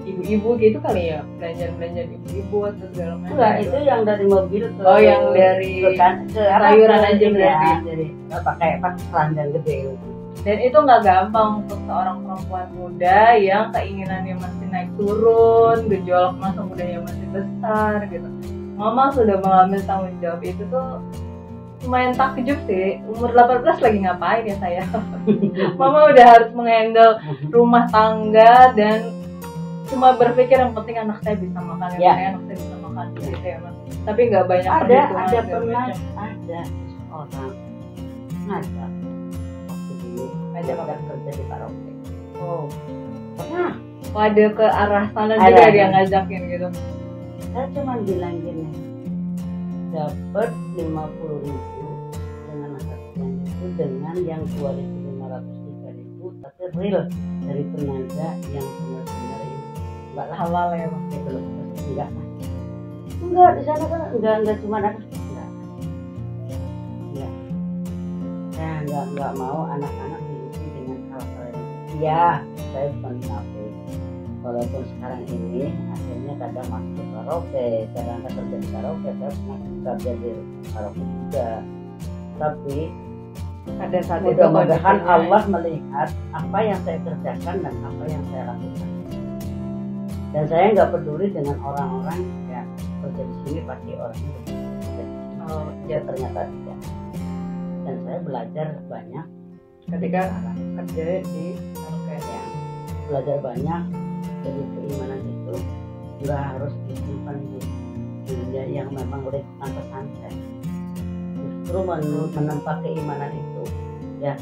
ibu-ibu 0.05 0.49
gitu 0.61 0.79
kali 0.85 1.03
ya. 1.11 1.21
Belanjaan-belanjaan 1.41 2.09
ibu-ibu 2.13 2.59
atau 2.69 2.87
segala 2.93 3.13
macam. 3.17 3.33
Enggak 3.33 3.55
itu 3.59 3.77
yang 3.83 4.01
dari 4.05 4.25
mobil 4.29 4.63
ke 4.69 4.81
Oh, 4.85 5.01
yang 5.01 5.23
dari 5.33 5.73
ke, 5.81 5.91
kan, 5.97 6.15
ke 6.29 6.43
sayuran 6.45 7.01
aja 7.03 7.27
berarti. 7.33 7.71
jadi 7.83 8.07
pakai 8.29 8.71
pakai 8.79 9.05
keranjang 9.09 9.49
gede 9.57 9.77
dan 10.45 10.59
itu 10.61 10.77
nggak 10.77 11.01
gampang 11.07 11.49
untuk 11.65 11.79
seorang 11.89 12.21
perempuan 12.21 12.69
muda 12.77 13.21
yang 13.39 13.73
keinginannya 13.73 14.35
masih 14.37 14.67
naik 14.69 14.91
turun 15.01 15.79
gejolak 15.89 16.35
masa 16.37 16.61
mudanya 16.61 16.99
masih 17.01 17.27
besar 17.33 17.97
gitu. 18.13 18.29
Mama 18.77 19.09
sudah 19.15 19.41
mengambil 19.41 19.81
tanggung 19.89 20.13
jawab 20.21 20.43
itu 20.43 20.63
tuh 20.69 21.01
lumayan 21.85 22.13
takjub 22.13 22.59
sih. 22.65 22.99
Umur 23.07 23.31
18 23.31 23.61
lagi 23.79 23.99
ngapain 24.01 24.43
ya 24.43 24.57
saya? 24.57 24.83
Mama 25.81 26.09
udah 26.09 26.27
harus 26.27 26.51
menghandle 26.51 27.21
rumah 27.49 27.85
tangga 27.87 28.73
dan 28.73 29.13
cuma 29.85 30.13
berpikir 30.13 30.57
yang 30.57 30.73
penting 30.73 30.97
anak 30.99 31.21
saya 31.21 31.37
bisa 31.37 31.57
makan 31.57 31.89
yang 31.93 32.01
Ya. 32.01 32.11
penting 32.11 32.27
anak 32.27 32.43
saya 32.43 32.57
bisa 32.57 32.77
makan 32.81 33.07
gitu 33.15 33.39
ya 33.43 33.57
mas. 33.61 33.77
Tapi 34.03 34.21
nggak 34.27 34.45
banyak 34.47 34.71
ada 34.71 34.99
ada 35.15 35.39
pernah 35.43 35.85
banyak. 35.85 35.99
ada 36.17 36.61
orang 37.11 37.53
ngajak 38.45 38.91
waktu 39.65 39.93
dulu 39.99 40.25
Ngajak 40.51 40.75
apa? 40.79 40.95
kerja 40.99 41.31
di 41.31 41.45
karaoke. 41.45 41.93
Oh. 42.37 42.65
Pernah. 43.35 43.73
Ada 44.15 44.47
ke 44.49 44.63
arah 44.65 45.07
sana 45.11 45.35
Ada, 45.35 45.43
juga 45.45 45.61
ada. 45.61 45.71
dia 45.71 45.87
ngajakin 45.91 46.43
gitu. 46.49 46.69
Saya 47.51 47.67
cuma 47.71 47.93
bilang 48.01 48.35
gini 48.39 48.67
dapat 49.91 50.51
50 50.75 50.83
ribu. 51.41 51.55
dengan 51.55 51.55
akadnya 51.55 51.74
itu 53.65 53.81
dengan 53.81 54.17
yang 54.21 54.43
2.500 54.61 55.97
ribu 55.97 56.27
tapi 56.45 56.63
real 56.77 57.05
dari 57.45 57.63
tenaga 57.73 58.29
yang 58.53 58.67
benar-benar 58.67 59.41
ini. 59.41 59.59
Enggak 60.13 60.27
lah 60.29 60.39
halal 60.45 60.69
ya 60.77 60.87
mas 60.93 61.05
gitu 61.13 61.29
loh. 61.33 61.45
Enggak 61.85 62.09
enggak 63.25 63.51
di 63.57 63.63
sana 63.65 63.85
kan 63.89 64.01
enggak 64.15 64.35
enggak 64.45 64.57
cuma 64.61 64.77
ada 64.79 64.91
enggak 64.95 65.49
enggak 67.11 67.33
saya 68.55 68.75
enggak 68.85 69.05
enggak 69.11 69.33
mau 69.41 69.61
anak-anak 69.67 70.21
diisi 70.29 70.67
dengan 70.71 70.99
hal-hal 71.11 71.45
yang 71.49 71.67
iya 71.99 72.27
saya 72.71 72.87
bukan 73.01 73.15
munafik 73.23 73.73
walaupun 74.45 74.83
sekarang 74.85 75.23
ini 75.25 75.73
akhirnya 75.89 76.35
kadang 76.37 76.69
masuk 76.69 76.93
ke 76.95 77.05
karaoke 77.17 77.69
kadang 77.97 78.21
kerja 78.29 78.57
di 78.61 78.69
karaoke 78.69 79.09
saya 79.09 79.31
pernah 79.33 79.59
kerja 79.89 80.13
di 80.21 80.31
karaoke 80.71 81.03
juga. 81.03 81.51
Tapi 82.35 82.79
pada 83.65 83.99
saat 84.05 84.23
itu 84.29 84.37
mudah-mudahan 84.37 84.99
Allah 85.09 85.43
melihat 85.49 86.09
apa 86.37 86.59
yang 86.61 86.79
saya 86.85 86.99
kerjakan 87.01 87.57
dan 87.65 87.75
apa 87.81 88.05
yang 88.07 88.23
saya 88.29 88.43
lakukan. 88.53 88.89
Dan 90.35 90.45
saya 90.51 90.65
nggak 90.75 90.91
peduli 90.93 91.27
dengan 91.31 91.57
orang-orang 91.63 92.21
yang 92.51 92.69
kerja 93.01 93.23
di 93.23 93.35
sini 93.47 93.61
pasti 93.65 93.91
orangnya 93.97 94.31
begitu. 94.45 94.63
Oh, 95.45 95.69
ya 95.89 95.99
ternyata 96.05 96.41
tidak. 96.49 96.79
Dan 97.85 97.97
saya 98.05 98.19
belajar 98.25 98.69
banyak. 98.89 99.27
Ketika 99.85 100.23
kerja 100.81 101.07
di 101.29 101.47
karaoke 101.77 102.17
ya 102.17 102.43
belajar 103.05 103.37
banyak 103.45 103.83
dari 104.41 104.63
keimanan 104.73 105.21
itu 105.29 105.57
nggak 106.25 106.41
harus 106.41 106.73
disimpan 106.89 107.37
di 107.53 107.61
dunia 108.25 108.65
yang 108.65 108.89
memang 108.89 109.29
lingkungan 109.29 109.71
pesantren 109.77 110.33
justru 110.33 110.54
men- 111.67 112.31
menempa 112.31 112.73
keimanan 112.81 113.31
itu 113.31 113.63
ya. 114.21 114.35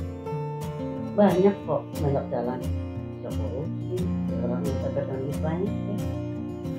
Banyak 1.12 1.54
kok 1.62 1.82
banyak 1.94 2.24
jalan 2.26 2.58
bisa 2.58 3.28
korupsi 3.30 3.96
orang 4.42 4.60
bisa 4.60 4.88
terganggu 4.90 5.32
banyak 5.38 5.70
ya. 5.70 5.96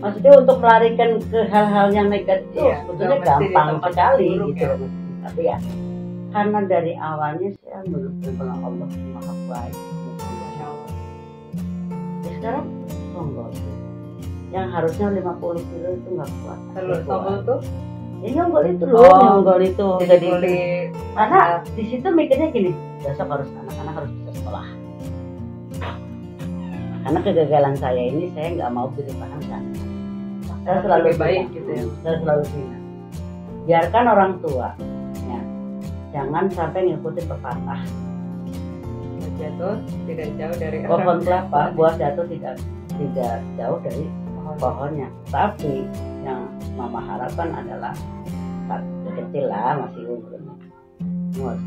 maksudnya 0.01 0.31
untuk 0.35 0.57
melarikan 0.59 1.09
ke 1.23 1.39
hal-hal 1.47 1.87
yang 1.89 2.07
negatif 2.11 2.59
Iya, 2.59 2.83
sebetulnya 2.83 3.17
gampang 3.23 3.69
sekali 3.79 4.27
gitu 4.51 4.59
ya. 4.59 4.75
tapi 5.23 5.41
ya 5.47 5.57
karena 6.33 6.59
dari 6.65 6.93
awalnya 6.99 7.49
saya 7.55 7.79
menurut 7.87 8.15
dengan 8.19 8.51
Allah 8.59 8.89
maha 9.15 9.33
baik 9.47 9.75
ya 12.19 12.31
sekarang 12.33 12.65
songgol. 13.13 13.49
Yang 14.51 14.67
harusnya 14.69 15.07
50 15.09 15.23
kilo 15.63 15.89
itu 15.93 16.07
nggak 16.13 16.29
kuat. 16.43 16.59
Tombol 16.75 16.99
kuat. 17.07 17.39
tuh 17.47 17.59
ya 18.23 18.29
nyonggol 18.39 18.63
itu 18.71 18.83
loh. 18.87 19.03
Oh. 19.03 19.19
nyonggol 19.19 19.59
itu. 19.59 19.87
Jadi 20.07 20.27
kulit 20.31 20.89
karena 21.13 21.39
di 21.75 21.83
situ 21.91 22.07
mikirnya 22.07 22.47
gini 22.55 22.71
besok 23.03 23.27
harus 23.27 23.49
anak-anak 23.51 23.93
harus 23.99 24.11
bisa 24.15 24.31
sekolah. 24.39 24.65
Karena 27.03 27.19
kegagalan 27.19 27.75
saya 27.75 28.01
ini 28.07 28.31
saya 28.31 28.47
nggak 28.55 28.71
mau 28.71 28.87
paham 28.87 29.41
kan 29.51 29.63
saya 30.63 30.79
selalu 30.79 31.03
lebih 31.11 31.19
baik 31.19 31.45
gitu 31.51 31.69
ya. 31.75 31.83
saya 31.99 32.15
selalu 32.23 32.43
bilang 32.55 32.83
biarkan 33.67 34.05
orang 34.07 34.31
tua 34.39 34.67
ya. 35.27 35.39
Jangan 36.15 36.45
sampai 36.55 36.79
ngikutin 36.87 37.25
pepatah. 37.27 37.81
Jatuh 39.33 39.75
tidak 40.07 40.29
jauh 40.39 40.55
dari 40.55 40.77
pohon 40.87 41.19
kelapa 41.19 41.61
buah 41.75 41.93
jatuh 41.99 42.23
tidak 42.31 42.55
tidak 42.95 43.41
jauh 43.59 43.79
dari 43.83 44.05
pohonnya. 44.59 45.07
Tapi 45.31 45.87
yang 46.23 46.47
mama 46.75 46.99
harapkan 46.99 47.51
adalah 47.55 47.95
kecil 49.13 49.45
lah 49.45 49.77
masih 49.77 50.09
umurnya 50.09 50.41
Kamu 51.37 51.61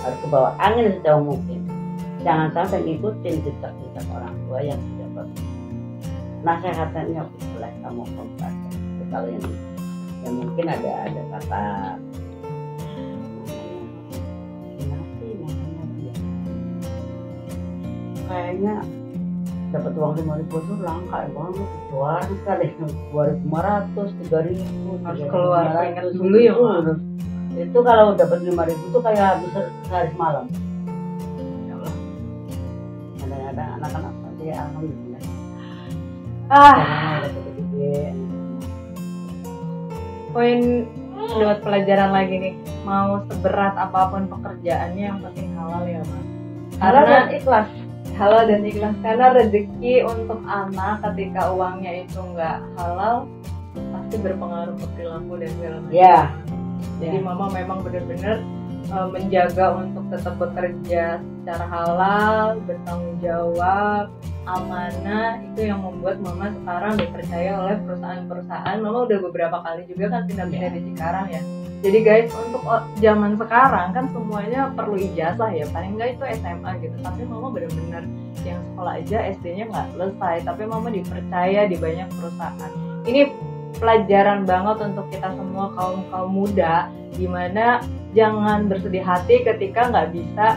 harus 0.00 0.18
ke 0.22 0.26
bawah. 0.30 0.52
Angin 0.62 0.94
sejauh 1.00 1.24
mungkin. 1.24 1.60
Jangan 2.22 2.50
sampai 2.54 2.82
ngikutin 2.82 3.34
jejak-jejak 3.42 4.06
orang 4.10 4.34
tua 4.46 4.58
yang 4.62 4.78
tidak 4.78 5.10
bagus. 5.14 5.46
Nasihatnya 6.42 7.22
boleh 7.54 7.72
kamu 7.82 8.02
kompak. 8.14 8.52
Kalau 9.06 9.28
yang 9.30 9.46
yang 10.26 10.34
mungkin 10.42 10.66
ada 10.66 10.90
ada 11.06 11.22
kata 11.30 11.62
ya? 11.62 11.94
kayaknya 18.26 18.74
dapat 19.74 19.92
uang 19.98 20.14
lima 20.22 20.34
ribu 20.38 20.54
itu 20.62 20.74
langka 20.82 21.26
banget 21.30 21.68
keluar 21.90 22.22
sekali. 22.22 22.66
dua 23.10 23.22
ribu 23.30 23.44
lima 23.50 23.60
ratus 23.64 24.08
tiga 24.22 24.38
ribu 24.46 24.90
Harus 25.02 25.20
keluar 25.26 25.64
keringat 25.74 26.06
dulu 26.14 26.36
ya, 26.38 26.52
Mak. 26.54 26.98
itu 27.56 27.78
kalau 27.80 28.12
dapat 28.12 28.38
lima 28.44 28.62
ribu 28.68 28.82
itu 28.92 28.98
kayak 29.00 29.30
bisa 29.42 29.60
sehari 29.88 30.08
semalam. 30.12 30.44
Ya 31.66 31.74
Allah. 31.74 31.94
kadang-kadang 33.16 33.70
anak-anak 33.80 34.12
nanti 34.22 34.44
alhamdulillah. 34.52 35.22
Ah. 36.46 36.76
Dapat 37.24 37.46
poin 40.36 40.84
buat 41.16 41.64
pelajaran 41.64 42.12
lagi 42.12 42.34
nih 42.36 42.54
mau 42.84 43.24
seberat 43.24 43.72
apa 43.72 44.12
pun 44.12 44.28
pekerjaannya 44.28 45.04
yang 45.08 45.18
penting 45.24 45.48
halal 45.56 45.80
ya 45.88 46.04
mas 46.04 46.26
karena 46.76 47.00
karena 47.08 47.32
ikhlas 47.32 47.68
halal 48.16 48.42
dan 48.48 48.64
ikhlas. 48.64 48.96
Karena 49.04 49.26
rezeki 49.36 49.94
untuk 50.04 50.40
anak 50.44 51.04
ketika 51.12 51.52
uangnya 51.52 52.04
itu 52.04 52.18
nggak 52.18 52.58
halal 52.80 53.28
pasti 53.92 54.16
berpengaruh 54.20 54.74
ke 54.80 54.86
perilaku 54.96 55.32
dan 55.36 55.50
segala 55.60 55.76
macam. 55.84 55.92
Ya. 55.92 56.18
Jadi 56.96 57.18
Ya. 57.20 57.24
mama 57.24 57.46
memang 57.52 57.78
benar-benar 57.84 58.36
uh, 58.88 59.08
menjaga 59.12 59.66
untuk 59.76 60.04
tetap 60.08 60.34
bekerja 60.40 61.20
secara 61.20 61.64
halal 61.68 62.46
bertanggung 62.64 63.16
jawab 63.20 64.08
amanah. 64.48 65.36
Itu 65.52 65.60
yang 65.68 65.84
membuat 65.84 66.16
mama 66.24 66.48
sekarang 66.56 66.92
dipercaya 66.96 67.50
oleh 67.60 67.76
perusahaan-perusahaan. 67.84 68.76
Mama 68.80 68.98
udah 69.04 69.18
beberapa 69.28 69.56
kali 69.60 69.82
juga 69.90 70.04
kan 70.08 70.22
pindah-pindah 70.24 70.70
Ya. 70.72 70.76
di 70.76 70.80
Cikarang 70.92 71.26
ya 71.28 71.42
jadi 71.84 71.98
guys 72.00 72.32
untuk 72.32 72.64
zaman 72.98 73.36
sekarang 73.36 73.92
kan 73.92 74.08
semuanya 74.10 74.72
perlu 74.72 74.96
ijazah 74.96 75.52
ya. 75.52 75.68
Paling 75.68 76.00
nggak 76.00 76.16
itu 76.16 76.24
SMA 76.40 76.70
gitu. 76.80 76.96
Tapi 77.04 77.22
mama 77.28 77.52
benar-benar 77.52 78.02
yang 78.42 78.60
sekolah 78.72 78.92
aja 78.96 79.18
SD-nya 79.36 79.64
nggak 79.68 79.88
selesai. 79.92 80.34
Tapi 80.48 80.62
mama 80.64 80.88
dipercaya 80.88 81.68
di 81.68 81.76
banyak 81.76 82.08
perusahaan. 82.16 82.72
Ini 83.04 83.20
pelajaran 83.76 84.48
banget 84.48 84.76
untuk 84.88 85.06
kita 85.12 85.28
semua 85.36 85.68
kaum 85.76 86.00
kaum 86.08 86.30
muda 86.32 86.88
di 87.12 87.28
mana 87.28 87.84
jangan 88.16 88.72
bersedih 88.72 89.04
hati 89.04 89.44
ketika 89.44 89.92
nggak 89.92 90.16
bisa 90.16 90.56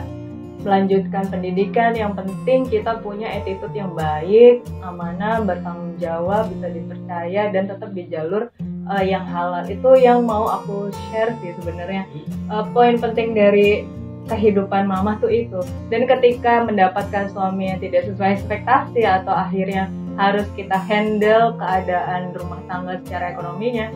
melanjutkan 0.64 1.28
pendidikan. 1.28 1.92
Yang 1.92 2.24
penting 2.24 2.64
kita 2.64 2.96
punya 3.04 3.28
attitude 3.28 3.76
yang 3.76 3.92
baik 3.92 4.64
amanah 4.80 5.44
bertanggung 5.44 6.00
jawab 6.00 6.48
bisa 6.48 6.72
dipercaya 6.72 7.52
dan 7.52 7.68
tetap 7.68 7.92
di 7.92 8.08
jalur 8.08 8.48
uh, 8.90 9.04
yang 9.06 9.22
halal 9.22 9.62
itu 9.70 9.90
yang 10.02 10.26
mau 10.26 10.50
aku 10.50 10.90
share 11.08 11.30
sih 11.38 11.54
sebenarnya. 11.62 12.10
Uh, 12.50 12.66
poin 12.74 12.98
penting 12.98 13.32
dari 13.32 13.86
kehidupan 14.26 14.90
mama 14.90 15.16
tuh 15.22 15.30
itu. 15.30 15.62
Dan 15.88 16.10
ketika 16.10 16.66
mendapatkan 16.66 17.30
suami 17.30 17.70
yang 17.70 17.78
tidak 17.78 18.10
sesuai 18.10 18.42
ekspektasi 18.42 19.06
atau 19.06 19.30
akhirnya 19.30 19.86
harus 20.18 20.44
kita 20.58 20.76
handle 20.76 21.54
keadaan 21.56 22.34
rumah 22.34 22.60
tangga 22.66 22.98
secara 23.06 23.32
ekonominya 23.32 23.88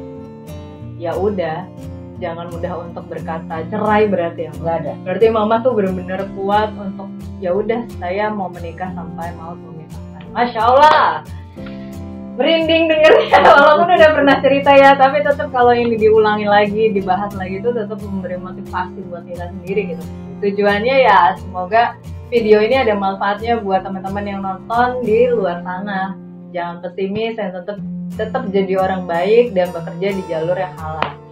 ya 0.95 1.11
udah 1.13 1.67
jangan 2.23 2.47
mudah 2.49 2.87
untuk 2.87 3.05
berkata 3.11 3.67
cerai 3.69 4.07
berarti 4.07 4.47
ya. 4.49 4.53
Nggak 4.63 4.77
ada. 4.87 4.93
Berarti 5.03 5.27
mama 5.35 5.59
tuh 5.61 5.75
bener-bener 5.75 6.23
kuat 6.39 6.71
untuk 6.79 7.11
ya 7.43 7.51
udah 7.53 7.85
saya 8.01 8.31
mau 8.33 8.49
menikah 8.49 8.89
sampai 8.95 9.35
mau 9.37 9.53
memisahkan 9.53 10.23
masya 10.33 10.61
allah 10.65 11.21
merinding 12.35 12.91
dengernya 12.91 13.39
walaupun 13.47 13.89
udah 13.95 14.11
pernah 14.11 14.37
cerita 14.43 14.71
ya 14.75 14.99
tapi 14.99 15.23
tetap 15.23 15.49
kalau 15.55 15.71
ini 15.71 15.95
diulangi 15.95 16.47
lagi 16.51 16.91
dibahas 16.91 17.31
lagi 17.39 17.63
itu 17.63 17.71
tetap 17.71 17.99
memberi 18.03 18.39
motivasi 18.39 18.99
buat 19.07 19.23
kita 19.27 19.55
sendiri 19.55 19.95
gitu 19.95 20.05
tujuannya 20.43 20.97
ya 21.07 21.39
semoga 21.39 21.95
video 22.29 22.59
ini 22.59 22.83
ada 22.83 22.99
manfaatnya 22.99 23.63
buat 23.63 23.87
teman-teman 23.87 24.25
yang 24.27 24.41
nonton 24.43 25.07
di 25.07 25.31
luar 25.31 25.63
sana 25.63 26.19
jangan 26.51 26.83
pesimis 26.83 27.39
dan 27.39 27.55
tetap 27.55 27.79
tetap 28.15 28.43
jadi 28.51 28.75
orang 28.83 29.07
baik 29.07 29.55
dan 29.55 29.71
bekerja 29.71 30.09
di 30.15 30.23
jalur 30.27 30.59
yang 30.59 30.75
halal 30.79 31.25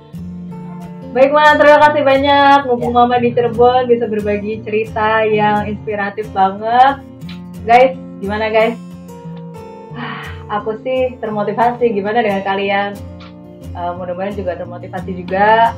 Baik 1.13 1.29
Ma, 1.29 1.53
terima 1.61 1.77
kasih 1.77 2.09
banyak. 2.09 2.59
Mumpung 2.73 2.97
ya. 2.97 3.05
Mama 3.05 3.21
di 3.21 3.37
Cirebon 3.37 3.85
bisa 3.85 4.09
berbagi 4.09 4.65
cerita 4.65 5.21
yang 5.29 5.69
inspiratif 5.69 6.25
banget. 6.33 7.05
Guys, 7.69 7.93
gimana 8.25 8.49
guys? 8.49 8.92
Aku 10.53 10.77
sih 10.85 11.17
termotivasi. 11.17 11.97
Gimana 11.97 12.21
dengan 12.21 12.45
kalian? 12.45 12.93
Uh, 13.73 13.97
mudah-mudahan 13.97 14.37
juga 14.37 14.53
termotivasi 14.61 15.11
juga 15.17 15.73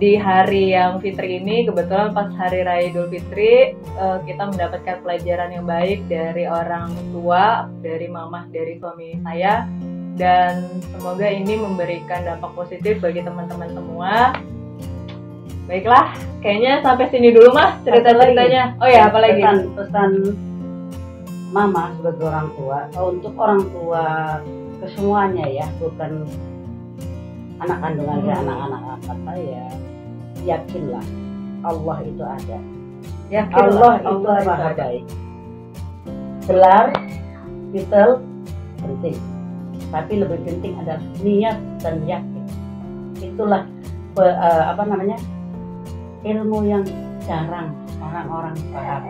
di 0.00 0.16
hari 0.16 0.72
yang 0.72 0.96
Fitri 1.04 1.36
ini. 1.36 1.68
Kebetulan 1.68 2.16
pas 2.16 2.32
hari 2.32 2.64
Raya 2.64 2.88
Idul 2.88 3.12
Fitri, 3.12 3.76
uh, 4.00 4.24
kita 4.24 4.48
mendapatkan 4.48 5.04
pelajaran 5.04 5.52
yang 5.52 5.68
baik 5.68 6.08
dari 6.08 6.48
orang 6.48 6.96
tua, 7.12 7.68
dari 7.84 8.08
mamah, 8.08 8.48
dari 8.48 8.80
suami 8.80 9.20
saya 9.20 9.68
dan 10.16 10.68
semoga 10.96 11.28
ini 11.28 11.56
memberikan 11.56 12.24
dampak 12.24 12.52
positif 12.52 13.00
bagi 13.00 13.24
teman-teman 13.24 13.72
semua. 13.72 14.36
Baiklah, 15.64 16.12
kayaknya 16.40 16.82
sampai 16.82 17.08
sini 17.08 17.30
dulu 17.30 17.56
mah 17.56 17.78
cerita-ceritanya. 17.84 18.80
Oh 18.82 18.88
ya, 18.90 19.06
apalagi 19.06 19.40
pesan, 19.44 19.70
pesan 19.76 20.10
mama 21.50 21.90
sebagai 21.98 22.24
orang 22.30 22.48
tua 22.54 22.78
oh, 22.94 23.06
untuk 23.10 23.34
orang 23.38 23.62
tua 23.74 24.04
kesemuanya 24.80 25.46
ya, 25.50 25.66
bukan 25.82 26.24
anak 27.60 27.78
kandungan 27.84 28.18
hmm. 28.24 28.40
anak-anak 28.46 28.82
angkat 28.96 29.18
saya. 29.28 29.64
Yakinlah 30.40 31.06
Allah 31.60 31.98
itu 32.06 32.24
ada. 32.24 32.58
Yakinlah 33.28 33.68
Allah, 33.68 33.92
Allah 34.08 34.34
itu 34.40 34.48
maha 34.48 34.70
baik. 34.72 35.04
Gelar, 36.48 36.86
titel, 37.76 38.08
penting 38.80 39.18
tapi 39.90 40.22
lebih 40.22 40.38
penting 40.46 40.78
adalah 40.78 41.02
niat 41.20 41.58
dan 41.82 42.06
yakin 42.06 42.46
itulah 43.20 43.62
pe, 44.14 44.22
uh, 44.22 44.64
apa 44.70 44.82
namanya 44.86 45.18
ilmu 46.22 46.62
yang 46.64 46.86
jarang 47.26 47.74
orang-orang 47.98 48.54
paham 48.70 49.02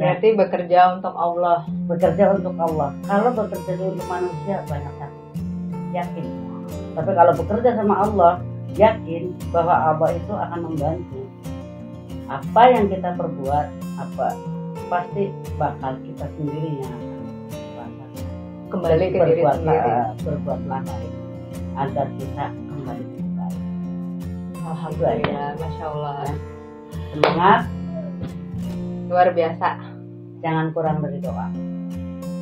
berarti 0.00 0.28
ya. 0.32 0.36
bekerja 0.40 0.80
untuk 0.96 1.12
Allah. 1.12 1.68
Bekerja 1.84 2.24
untuk 2.32 2.56
Allah. 2.56 2.96
Kalau 3.04 3.30
bekerja 3.36 3.72
untuk 3.84 4.06
manusia 4.08 4.56
banyak 4.64 4.94
sakit 4.96 5.20
yakin. 5.92 6.26
Tapi 6.96 7.10
kalau 7.14 7.32
bekerja 7.36 7.70
sama 7.76 7.94
Allah 8.02 8.32
yakin 8.74 9.34
bahwa 9.52 9.74
Allah 9.74 10.08
itu 10.16 10.32
akan 10.32 10.60
membantu. 10.72 11.20
Apa 12.30 12.62
yang 12.70 12.86
kita 12.88 13.12
perbuat 13.18 13.66
apa 14.00 14.26
pasti 14.88 15.30
bakal 15.58 15.98
kita 16.02 16.26
sendiri 16.38 16.80
yang 16.80 16.98
kembali 18.70 19.06
ke 19.10 19.18
diri 19.18 19.42
sendiri. 19.42 19.92
berbuatlah 20.22 20.80
baik. 20.86 21.12
Agar 21.74 22.06
kita 22.18 22.44
kembali 22.54 23.04
ke 23.04 23.22
baik 23.34 23.58
alhamdulillah 24.62 25.48
masya 25.58 25.84
allah. 25.90 26.22
Semangat. 27.10 27.60
Luar 29.10 29.34
biasa 29.34 29.89
jangan 30.40 30.72
kurang 30.74 31.00
dari 31.04 31.20
doa 31.22 31.46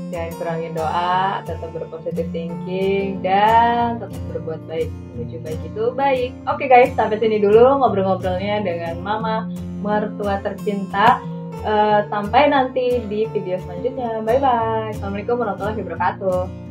jangan 0.08 0.30
kurangi 0.40 0.68
doa 0.72 1.44
tetap 1.44 1.68
berpositif 1.76 2.26
thinking 2.32 3.20
dan 3.20 4.00
tetap 4.00 4.22
berbuat 4.32 4.60
baik 4.64 4.88
menuju 5.14 5.36
baik 5.44 5.60
itu 5.60 5.84
baik 5.92 6.30
oke 6.48 6.64
guys 6.64 6.96
sampai 6.96 7.20
sini 7.20 7.38
dulu 7.38 7.78
ngobrol-ngobrolnya 7.84 8.64
dengan 8.64 8.94
mama 9.04 9.50
mertua 9.84 10.40
tercinta 10.40 11.20
Uh, 11.58 12.06
sampai 12.06 12.54
nanti 12.54 13.02
di 13.10 13.26
video 13.34 13.58
selanjutnya. 13.58 14.22
Bye 14.22 14.38
bye. 14.38 14.94
Assalamualaikum 14.94 15.42
warahmatullahi 15.42 15.82
wabarakatuh. 15.82 16.67